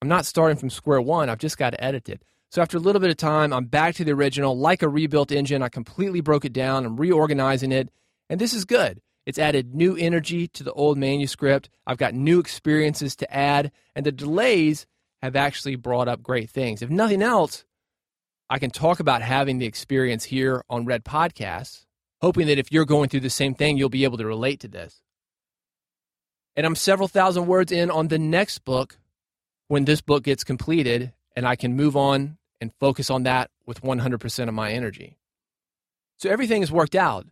I'm 0.00 0.08
not 0.08 0.26
starting 0.26 0.58
from 0.58 0.70
square 0.70 1.00
one. 1.00 1.28
I've 1.28 1.38
just 1.38 1.58
got 1.58 1.70
to 1.70 1.82
edit 1.82 2.08
it. 2.08 2.22
So 2.50 2.62
after 2.62 2.76
a 2.76 2.80
little 2.80 3.00
bit 3.00 3.10
of 3.10 3.16
time, 3.16 3.52
I'm 3.52 3.64
back 3.64 3.96
to 3.96 4.04
the 4.04 4.12
original. 4.12 4.56
Like 4.56 4.82
a 4.82 4.88
rebuilt 4.88 5.32
engine, 5.32 5.62
I 5.62 5.68
completely 5.68 6.20
broke 6.20 6.44
it 6.44 6.52
down. 6.52 6.84
I'm 6.84 6.96
reorganizing 6.96 7.72
it. 7.72 7.88
And 8.30 8.40
this 8.40 8.52
is 8.52 8.64
good. 8.64 9.00
It's 9.26 9.38
added 9.38 9.74
new 9.74 9.96
energy 9.96 10.48
to 10.48 10.62
the 10.62 10.72
old 10.72 10.98
manuscript. 10.98 11.70
I've 11.86 11.96
got 11.96 12.14
new 12.14 12.38
experiences 12.40 13.16
to 13.16 13.34
add. 13.34 13.72
And 13.94 14.04
the 14.04 14.12
delays 14.12 14.86
have 15.22 15.36
actually 15.36 15.76
brought 15.76 16.08
up 16.08 16.22
great 16.22 16.50
things. 16.50 16.82
If 16.82 16.90
nothing 16.90 17.22
else, 17.22 17.64
I 18.50 18.58
can 18.58 18.70
talk 18.70 19.00
about 19.00 19.22
having 19.22 19.58
the 19.58 19.66
experience 19.66 20.24
here 20.24 20.62
on 20.68 20.84
Red 20.84 21.04
Podcasts, 21.04 21.86
hoping 22.20 22.46
that 22.48 22.58
if 22.58 22.70
you're 22.70 22.84
going 22.84 23.08
through 23.08 23.20
the 23.20 23.30
same 23.30 23.54
thing, 23.54 23.78
you'll 23.78 23.88
be 23.88 24.04
able 24.04 24.18
to 24.18 24.26
relate 24.26 24.60
to 24.60 24.68
this. 24.68 25.02
And 26.54 26.66
I'm 26.66 26.76
several 26.76 27.08
thousand 27.08 27.46
words 27.46 27.72
in 27.72 27.90
on 27.90 28.08
the 28.08 28.18
next 28.18 28.64
book 28.64 28.98
when 29.68 29.86
this 29.86 30.02
book 30.02 30.24
gets 30.24 30.44
completed, 30.44 31.12
and 31.34 31.48
I 31.48 31.56
can 31.56 31.74
move 31.74 31.96
on 31.96 32.36
and 32.60 32.72
focus 32.78 33.10
on 33.10 33.22
that 33.24 33.50
with 33.66 33.80
100% 33.80 34.48
of 34.48 34.54
my 34.54 34.72
energy. 34.72 35.16
So 36.18 36.30
everything 36.30 36.62
is 36.62 36.70
worked 36.70 36.94
out. 36.94 37.26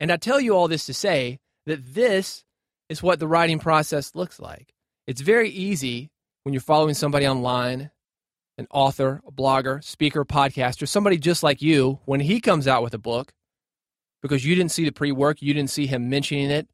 And 0.00 0.12
I 0.12 0.16
tell 0.16 0.40
you 0.40 0.54
all 0.54 0.68
this 0.68 0.86
to 0.86 0.94
say 0.94 1.38
that 1.66 1.94
this 1.94 2.44
is 2.88 3.02
what 3.02 3.18
the 3.18 3.28
writing 3.28 3.58
process 3.58 4.14
looks 4.14 4.40
like. 4.40 4.72
It's 5.06 5.20
very 5.20 5.50
easy 5.50 6.10
when 6.42 6.52
you're 6.52 6.60
following 6.60 6.94
somebody 6.94 7.26
online, 7.26 7.90
an 8.56 8.66
author, 8.70 9.20
a 9.26 9.32
blogger, 9.32 9.82
speaker, 9.82 10.24
podcaster, 10.24 10.86
somebody 10.86 11.18
just 11.18 11.42
like 11.42 11.60
you, 11.62 12.00
when 12.04 12.20
he 12.20 12.40
comes 12.40 12.66
out 12.66 12.82
with 12.82 12.94
a 12.94 12.98
book, 12.98 13.32
because 14.22 14.44
you 14.44 14.54
didn't 14.54 14.72
see 14.72 14.84
the 14.84 14.92
pre 14.92 15.12
work, 15.12 15.42
you 15.42 15.54
didn't 15.54 15.70
see 15.70 15.86
him 15.86 16.08
mentioning 16.08 16.50
it, 16.50 16.68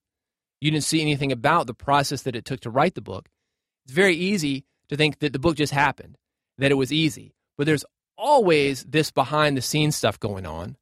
you 0.60 0.70
didn't 0.70 0.84
see 0.84 1.00
anything 1.00 1.32
about 1.32 1.66
the 1.66 1.74
process 1.74 2.22
that 2.22 2.36
it 2.36 2.44
took 2.44 2.60
to 2.60 2.70
write 2.70 2.94
the 2.94 3.00
book. 3.00 3.28
It's 3.84 3.94
very 3.94 4.16
easy 4.16 4.64
to 4.88 4.96
think 4.96 5.18
that 5.18 5.32
the 5.32 5.38
book 5.38 5.56
just 5.56 5.72
happened, 5.72 6.16
that 6.58 6.70
it 6.70 6.76
was 6.76 6.92
easy. 6.92 7.34
But 7.58 7.66
there's 7.66 7.84
always 8.16 8.84
this 8.84 9.10
behind 9.10 9.56
the 9.56 9.62
scenes 9.62 9.96
stuff 9.96 10.18
going 10.18 10.46
on. 10.46 10.76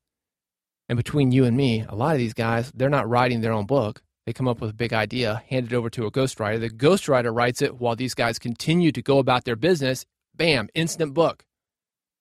And 0.92 0.98
between 0.98 1.32
you 1.32 1.46
and 1.46 1.56
me, 1.56 1.86
a 1.88 1.94
lot 1.94 2.12
of 2.12 2.18
these 2.18 2.34
guys, 2.34 2.70
they're 2.72 2.90
not 2.90 3.08
writing 3.08 3.40
their 3.40 3.54
own 3.54 3.64
book. 3.64 4.02
They 4.26 4.34
come 4.34 4.46
up 4.46 4.60
with 4.60 4.68
a 4.68 4.74
big 4.74 4.92
idea, 4.92 5.42
hand 5.48 5.72
it 5.72 5.74
over 5.74 5.88
to 5.88 6.04
a 6.04 6.10
ghostwriter. 6.10 6.60
The 6.60 6.68
ghostwriter 6.68 7.34
writes 7.34 7.62
it 7.62 7.76
while 7.76 7.96
these 7.96 8.12
guys 8.12 8.38
continue 8.38 8.92
to 8.92 9.00
go 9.00 9.16
about 9.16 9.46
their 9.46 9.56
business. 9.56 10.04
Bam, 10.34 10.68
instant 10.74 11.14
book. 11.14 11.46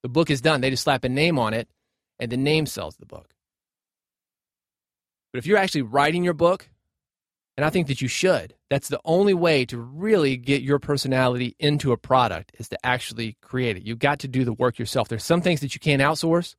The 0.04 0.08
book 0.08 0.30
is 0.30 0.40
done. 0.40 0.62
They 0.62 0.70
just 0.70 0.84
slap 0.84 1.04
a 1.04 1.10
name 1.10 1.38
on 1.38 1.54
it, 1.54 1.68
and 2.18 2.32
the 2.32 2.38
name 2.38 2.66
sells 2.66 2.96
the 2.96 3.06
book. 3.06 3.34
But 5.34 5.40
if 5.40 5.46
you're 5.46 5.58
actually 5.58 5.82
writing 5.82 6.24
your 6.24 6.34
book, 6.34 6.70
and 7.58 7.66
I 7.66 7.72
think 7.72 7.88
that 7.88 8.02
you 8.02 8.08
should, 8.08 8.56
that's 8.70 8.88
the 8.88 9.02
only 9.04 9.34
way 9.34 9.66
to 9.66 9.78
really 9.78 10.38
get 10.38 10.62
your 10.62 10.80
personality 10.80 11.58
into 11.60 11.92
a 11.92 11.98
product 11.98 12.54
is 12.58 12.70
to 12.70 12.86
actually 12.86 13.36
create 13.42 13.76
it. 13.76 13.84
You've 13.84 14.00
got 14.00 14.20
to 14.20 14.30
do 14.30 14.46
the 14.46 14.54
work 14.54 14.80
yourself. 14.80 15.10
There's 15.10 15.26
some 15.26 15.42
things 15.42 15.60
that 15.60 15.74
you 15.76 15.82
can't 15.82 16.02
outsource. 16.02 16.56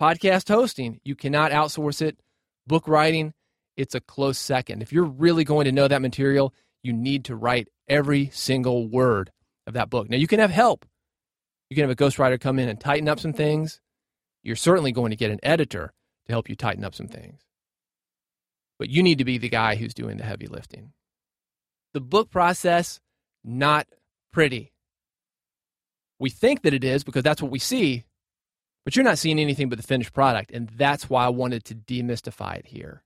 Podcast 0.00 0.48
hosting, 0.48 1.00
you 1.04 1.14
cannot 1.14 1.52
outsource 1.52 2.02
it. 2.02 2.18
Book 2.66 2.86
writing, 2.86 3.32
it's 3.76 3.94
a 3.94 4.00
close 4.00 4.38
second. 4.38 4.82
If 4.82 4.92
you're 4.92 5.04
really 5.04 5.44
going 5.44 5.64
to 5.64 5.72
know 5.72 5.88
that 5.88 6.02
material, 6.02 6.52
you 6.82 6.92
need 6.92 7.24
to 7.26 7.36
write 7.36 7.68
every 7.88 8.30
single 8.32 8.88
word 8.88 9.30
of 9.66 9.74
that 9.74 9.90
book. 9.90 10.10
Now, 10.10 10.16
you 10.16 10.26
can 10.26 10.40
have 10.40 10.50
help. 10.50 10.84
You 11.70 11.74
can 11.74 11.82
have 11.82 11.90
a 11.90 11.96
ghostwriter 11.96 12.40
come 12.40 12.58
in 12.58 12.68
and 12.68 12.78
tighten 12.78 13.08
up 13.08 13.20
some 13.20 13.32
things. 13.32 13.80
You're 14.42 14.56
certainly 14.56 14.92
going 14.92 15.10
to 15.10 15.16
get 15.16 15.30
an 15.30 15.40
editor 15.42 15.92
to 16.26 16.32
help 16.32 16.48
you 16.48 16.56
tighten 16.56 16.84
up 16.84 16.94
some 16.94 17.08
things. 17.08 17.40
But 18.78 18.90
you 18.90 19.02
need 19.02 19.18
to 19.18 19.24
be 19.24 19.38
the 19.38 19.48
guy 19.48 19.76
who's 19.76 19.94
doing 19.94 20.18
the 20.18 20.24
heavy 20.24 20.46
lifting. 20.46 20.92
The 21.94 22.00
book 22.00 22.30
process, 22.30 23.00
not 23.42 23.86
pretty. 24.32 24.72
We 26.18 26.30
think 26.30 26.62
that 26.62 26.74
it 26.74 26.84
is 26.84 27.04
because 27.04 27.22
that's 27.22 27.42
what 27.42 27.50
we 27.50 27.58
see, 27.58 28.04
but 28.86 28.94
you're 28.94 29.04
not 29.04 29.18
seeing 29.18 29.40
anything 29.40 29.68
but 29.68 29.78
the 29.78 29.86
finished 29.86 30.12
product. 30.12 30.52
And 30.52 30.68
that's 30.68 31.10
why 31.10 31.24
I 31.24 31.28
wanted 31.28 31.64
to 31.64 31.74
demystify 31.74 32.60
it 32.60 32.66
here. 32.66 33.02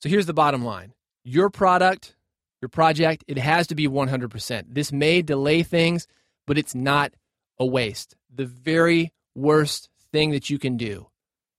So 0.00 0.08
here's 0.08 0.24
the 0.24 0.32
bottom 0.32 0.64
line 0.64 0.94
your 1.24 1.50
product, 1.50 2.16
your 2.62 2.70
project, 2.70 3.22
it 3.28 3.36
has 3.36 3.66
to 3.66 3.74
be 3.74 3.86
100%. 3.86 4.64
This 4.68 4.90
may 4.90 5.20
delay 5.20 5.62
things, 5.62 6.08
but 6.46 6.56
it's 6.56 6.74
not 6.74 7.12
a 7.58 7.66
waste. 7.66 8.16
The 8.34 8.46
very 8.46 9.12
worst 9.34 9.90
thing 10.10 10.30
that 10.30 10.48
you 10.48 10.58
can 10.58 10.78
do 10.78 11.06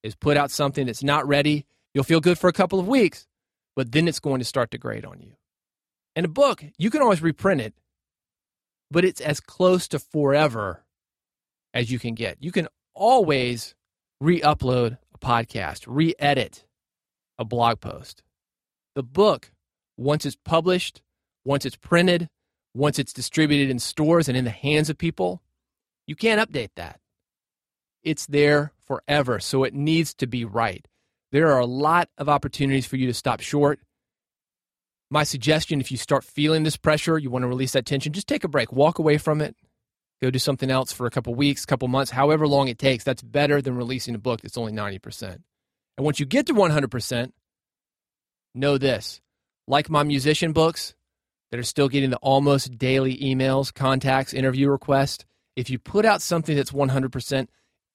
is 0.02 0.15
put 0.15 0.36
out 0.36 0.49
something 0.49 0.88
that's 0.88 1.04
not 1.04 1.28
ready. 1.28 1.67
You'll 1.93 2.04
feel 2.04 2.19
good 2.19 2.39
for 2.39 2.47
a 2.47 2.54
couple 2.54 2.80
of 2.80 2.88
weeks, 2.88 3.28
but 3.76 3.91
then 3.91 4.08
it's 4.08 4.19
going 4.19 4.39
to 4.39 4.45
start 4.45 4.71
to 4.71 4.80
grate 4.80 5.06
on 5.06 5.21
you. 5.21 5.34
And 6.15 6.26
a 6.26 6.30
book, 6.30 6.63
you 6.80 6.89
can 6.89 7.04
always 7.04 7.21
reprint 7.21 7.62
it, 7.62 7.76
but 8.89 9.06
it's 9.06 9.21
as 9.21 9.39
close 9.39 9.88
to 9.89 9.99
forever 9.99 10.84
as 11.76 11.91
you 11.91 11.99
can 11.99 12.15
get. 12.15 12.38
You 12.41 12.52
can 12.52 12.67
always 12.95 13.75
re 14.19 14.41
upload 14.41 14.97
a 15.13 15.17
podcast, 15.17 15.84
re 15.88 16.13
edit 16.19 16.65
a 17.38 17.45
blog 17.45 17.79
post. 17.79 18.23
The 18.95 19.03
book, 19.03 19.51
once 19.97 20.25
it's 20.25 20.38
published, 20.43 21.01
once 21.45 21.65
it's 21.65 21.75
printed, 21.75 22.29
once 22.73 22.99
it's 22.99 23.13
distributed 23.13 23.69
in 23.69 23.79
stores 23.79 24.27
and 24.27 24.38
in 24.38 24.45
the 24.45 24.49
hands 24.49 24.89
of 24.89 24.97
people, 24.97 25.41
you 26.08 26.15
can't 26.15 26.41
update 26.41 26.71
that. 26.75 26.99
It's 28.03 28.25
there 28.25 28.71
forever, 28.84 29.39
so 29.39 29.63
it 29.63 29.73
needs 29.73 30.13
to 30.15 30.27
be 30.27 30.45
right. 30.45 30.88
There 31.32 31.51
are 31.51 31.60
a 31.60 31.65
lot 31.65 32.10
of 32.17 32.29
opportunities 32.29 32.86
for 32.86 32.97
you 32.97 33.08
to 33.08 33.13
stop 33.13 33.39
short. 33.39 33.79
My 35.10 35.23
suggestion 35.23 35.79
if 35.79 35.91
you 35.91 35.97
start 35.97 36.23
feeling 36.23 36.63
this 36.63 36.77
pressure, 36.77 37.17
you 37.17 37.29
want 37.29 37.43
to 37.43 37.47
release 37.47 37.71
that 37.73 37.86
tension, 37.86 38.13
just 38.13 38.27
take 38.27 38.43
a 38.43 38.47
break, 38.47 38.71
walk 38.71 38.99
away 38.99 39.17
from 39.17 39.41
it, 39.41 39.56
go 40.24 40.32
do 40.32 40.40
something 40.40 40.72
else 40.72 40.94
for 40.94 41.06
a 41.06 41.12
couple 41.12 41.36
weeks, 41.36 41.66
couple 41.66 41.88
months, 41.90 42.10
however 42.10 42.48
long 42.48 42.70
it 42.70 42.80
takes. 42.80 43.04
That's 43.04 43.22
better 43.22 43.62
than 43.62 43.76
releasing 43.76 44.16
a 44.16 44.20
book 44.20 44.42
that's 44.42 44.58
only 44.58 44.72
90%. 44.72 45.40
And 45.98 46.06
once 46.06 46.20
you 46.20 46.26
get 46.26 46.48
to 46.48 46.54
100%, 46.54 47.32
know 48.56 48.78
this 48.78 49.22
like 49.68 49.90
my 49.90 50.04
musician 50.04 50.54
books 50.54 50.96
that 51.52 51.60
are 51.60 51.64
still 51.64 51.90
getting 51.90 52.10
the 52.10 52.18
almost 52.18 52.78
daily 52.78 53.18
emails, 53.18 53.74
contacts, 53.74 54.34
interview 54.34 54.70
requests, 54.70 55.26
if 55.56 55.70
you 55.70 55.78
put 55.78 56.06
out 56.06 56.22
something 56.22 56.56
that's 56.56 56.72
100%, 56.72 57.48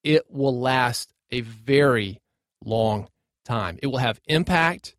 it 0.04 0.22
will 0.30 0.58
last 0.60 1.12
a 1.30 1.40
very 1.40 2.20
long 2.64 3.08
time. 3.44 3.78
It 3.82 3.88
will 3.88 3.98
have 3.98 4.20
impact, 4.26 4.96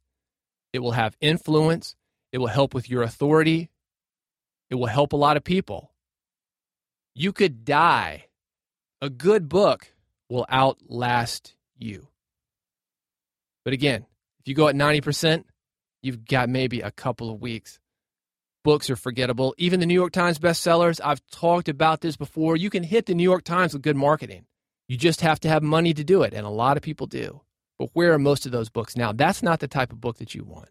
it 0.74 0.80
will 0.80 0.92
have 0.92 1.16
influence, 1.22 1.96
it 2.32 2.40
will 2.40 2.48
help 2.48 2.74
with 2.74 2.90
your 2.90 3.04
authority, 3.04 3.70
it 4.70 4.76
will 4.76 4.88
help 4.88 5.14
a 5.14 5.18
lot 5.18 5.38
of 5.38 5.44
people. 5.44 5.89
You 7.20 7.34
could 7.34 7.66
die. 7.66 8.28
A 9.02 9.10
good 9.10 9.50
book 9.50 9.92
will 10.30 10.46
outlast 10.50 11.54
you. 11.78 12.08
But 13.66 13.74
again, 13.74 14.06
if 14.40 14.48
you 14.48 14.56
go 14.56 14.70
at 14.70 14.76
90%, 14.76 15.44
you've 16.02 16.24
got 16.24 16.48
maybe 16.48 16.80
a 16.80 16.92
couple 16.92 17.30
of 17.30 17.42
weeks. 17.42 17.78
Books 18.64 18.90
are 18.90 18.96
forgettable. 18.96 19.54
Even 19.58 19.82
the 19.82 19.86
New 19.86 19.96
York 19.96 20.14
Times 20.14 20.40
bestsellers, 20.40 21.02
I've 21.04 21.20
talked 21.30 21.68
about 21.68 22.00
this 22.00 22.16
before. 22.16 22.56
You 22.56 22.70
can 22.70 22.84
hit 22.84 23.06
the 23.06 23.14
New 23.14 23.24
York 23.24 23.44
Times 23.44 23.74
with 23.74 23.82
good 23.82 23.98
marketing. 23.98 24.46
You 24.88 24.96
just 24.96 25.20
have 25.20 25.42
to 25.42 25.50
have 25.50 25.62
money 25.62 25.94
to 25.94 26.06
do 26.06 26.24
it, 26.24 26.34
and 26.34 26.46
a 26.46 26.50
lot 26.50 26.78
of 26.78 26.84
people 26.84 27.06
do. 27.06 27.42
But 27.78 27.90
where 27.92 28.14
are 28.14 28.20
most 28.20 28.46
of 28.46 28.54
those 28.54 28.70
books 28.70 28.96
now? 28.96 29.12
That's 29.12 29.44
not 29.44 29.60
the 29.60 29.68
type 29.68 29.92
of 29.92 30.00
book 30.00 30.20
that 30.20 30.36
you 30.36 30.46
want. 30.46 30.70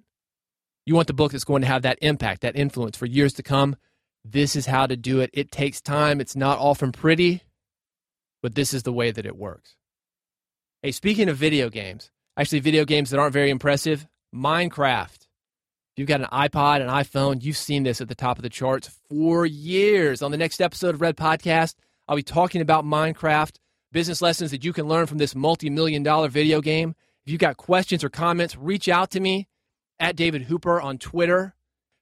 You 0.87 0.94
want 0.94 1.08
the 1.08 1.12
book 1.12 1.32
that's 1.32 1.44
going 1.44 1.61
to 1.61 1.68
have 1.68 1.82
that 1.82 1.98
impact, 2.00 2.40
that 2.40 2.56
influence 2.56 2.96
for 2.96 3.04
years 3.04 3.34
to 3.34 3.42
come. 3.42 3.76
This 4.24 4.57
is 4.57 4.66
how 4.66 4.87
to 4.87 4.96
do 4.96 5.20
it. 5.20 5.31
It 5.33 5.50
takes 5.50 5.81
time. 5.81 6.20
It's 6.20 6.37
not 6.37 6.59
often 6.59 6.92
pretty, 6.92 7.42
but 8.42 8.54
this 8.54 8.74
is 8.74 8.83
the 8.83 8.92
way 8.92 9.11
that 9.11 9.26
it 9.26 9.37
works. 9.37 9.76
Hey, 10.83 10.92
speaking 10.92 11.28
of 11.28 11.37
video 11.37 11.70
games, 11.70 12.11
actually, 12.37 12.61
video 12.61 12.85
games 12.85 13.11
that 13.11 13.18
aren't 13.18 13.33
very 13.33 13.50
impressive, 13.50 14.07
Minecraft. 14.35 15.14
If 15.16 16.02
you've 16.02 16.09
got 16.09 16.20
an 16.20 16.28
iPod, 16.33 16.81
an 16.81 16.88
iPhone, 16.88 17.42
you've 17.42 17.57
seen 17.57 17.83
this 17.83 18.00
at 18.00 18.09
the 18.09 18.14
top 18.14 18.38
of 18.38 18.42
the 18.42 18.48
charts 18.48 18.88
for 19.09 19.44
years. 19.44 20.22
On 20.22 20.31
the 20.31 20.37
next 20.37 20.61
episode 20.61 20.94
of 20.94 21.00
Red 21.00 21.16
Podcast, 21.16 21.74
I'll 22.07 22.14
be 22.16 22.22
talking 22.22 22.61
about 22.61 22.85
Minecraft, 22.85 23.57
business 23.90 24.22
lessons 24.22 24.52
that 24.52 24.64
you 24.64 24.72
can 24.72 24.87
learn 24.87 25.07
from 25.07 25.18
this 25.18 25.35
multi 25.35 25.70
million 25.70 26.02
dollar 26.02 26.28
video 26.28 26.61
game. 26.61 26.94
If 27.26 27.33
you've 27.33 27.40
got 27.40 27.57
questions 27.57 28.04
or 28.04 28.09
comments, 28.09 28.57
reach 28.57 28.88
out 28.88 29.11
to 29.11 29.20
me 29.20 29.48
at 29.98 30.16
David 30.16 30.42
Hooper 30.42 30.81
on 30.81 30.98
Twitter. 30.98 31.54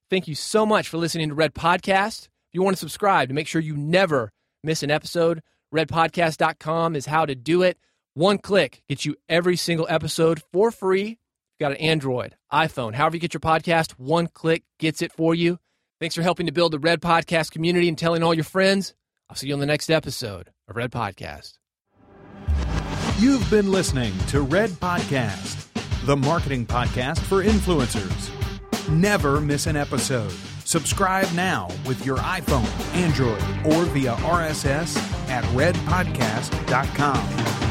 Thank 0.09 0.27
you 0.27 0.35
so 0.35 0.65
much 0.65 0.87
for 0.87 0.97
listening 0.97 1.29
to 1.29 1.35
Red 1.35 1.53
Podcast. 1.53 2.25
If 2.25 2.53
you 2.53 2.61
want 2.61 2.75
to 2.77 2.79
subscribe 2.79 3.27
to 3.27 3.33
make 3.33 3.47
sure 3.47 3.61
you 3.61 3.75
never 3.75 4.31
miss 4.63 4.83
an 4.83 4.91
episode, 4.91 5.41
redpodcast.com 5.73 6.95
is 6.95 7.05
how 7.05 7.25
to 7.25 7.35
do 7.35 7.61
it. 7.61 7.77
One 8.13 8.37
click 8.37 8.83
gets 8.87 9.05
you 9.05 9.15
every 9.27 9.57
single 9.57 9.85
episode 9.89 10.41
for 10.51 10.71
free. 10.71 11.07
You've 11.07 11.59
got 11.59 11.71
an 11.71 11.77
Android, 11.77 12.35
iPhone, 12.53 12.93
however 12.93 13.15
you 13.15 13.19
get 13.19 13.33
your 13.33 13.41
podcast, 13.41 13.91
one 13.93 14.27
click 14.27 14.63
gets 14.79 15.01
it 15.01 15.11
for 15.11 15.35
you. 15.35 15.59
Thanks 15.99 16.15
for 16.15 16.21
helping 16.21 16.45
to 16.45 16.51
build 16.51 16.71
the 16.71 16.79
Red 16.79 17.01
Podcast 17.01 17.51
community 17.51 17.87
and 17.87 17.97
telling 17.97 18.23
all 18.23 18.33
your 18.33 18.43
friends. 18.43 18.93
I'll 19.29 19.35
see 19.35 19.47
you 19.47 19.53
on 19.53 19.59
the 19.59 19.65
next 19.65 19.89
episode 19.89 20.51
of 20.67 20.75
Red 20.75 20.91
Podcast. 20.91 21.57
You've 23.19 23.49
been 23.49 23.71
listening 23.71 24.17
to 24.27 24.41
Red 24.41 24.69
Podcast, 24.69 25.65
the 26.05 26.15
marketing 26.15 26.67
podcast 26.67 27.19
for 27.19 27.43
influencers. 27.43 28.36
Never 28.89 29.41
miss 29.41 29.67
an 29.67 29.75
episode. 29.75 30.31
Subscribe 30.63 31.29
now 31.33 31.67
with 31.85 32.05
your 32.05 32.17
iPhone, 32.17 32.67
Android, 32.93 33.41
or 33.65 33.83
via 33.85 34.13
RSS 34.15 34.97
at 35.29 35.43
redpodcast.com. 35.55 37.66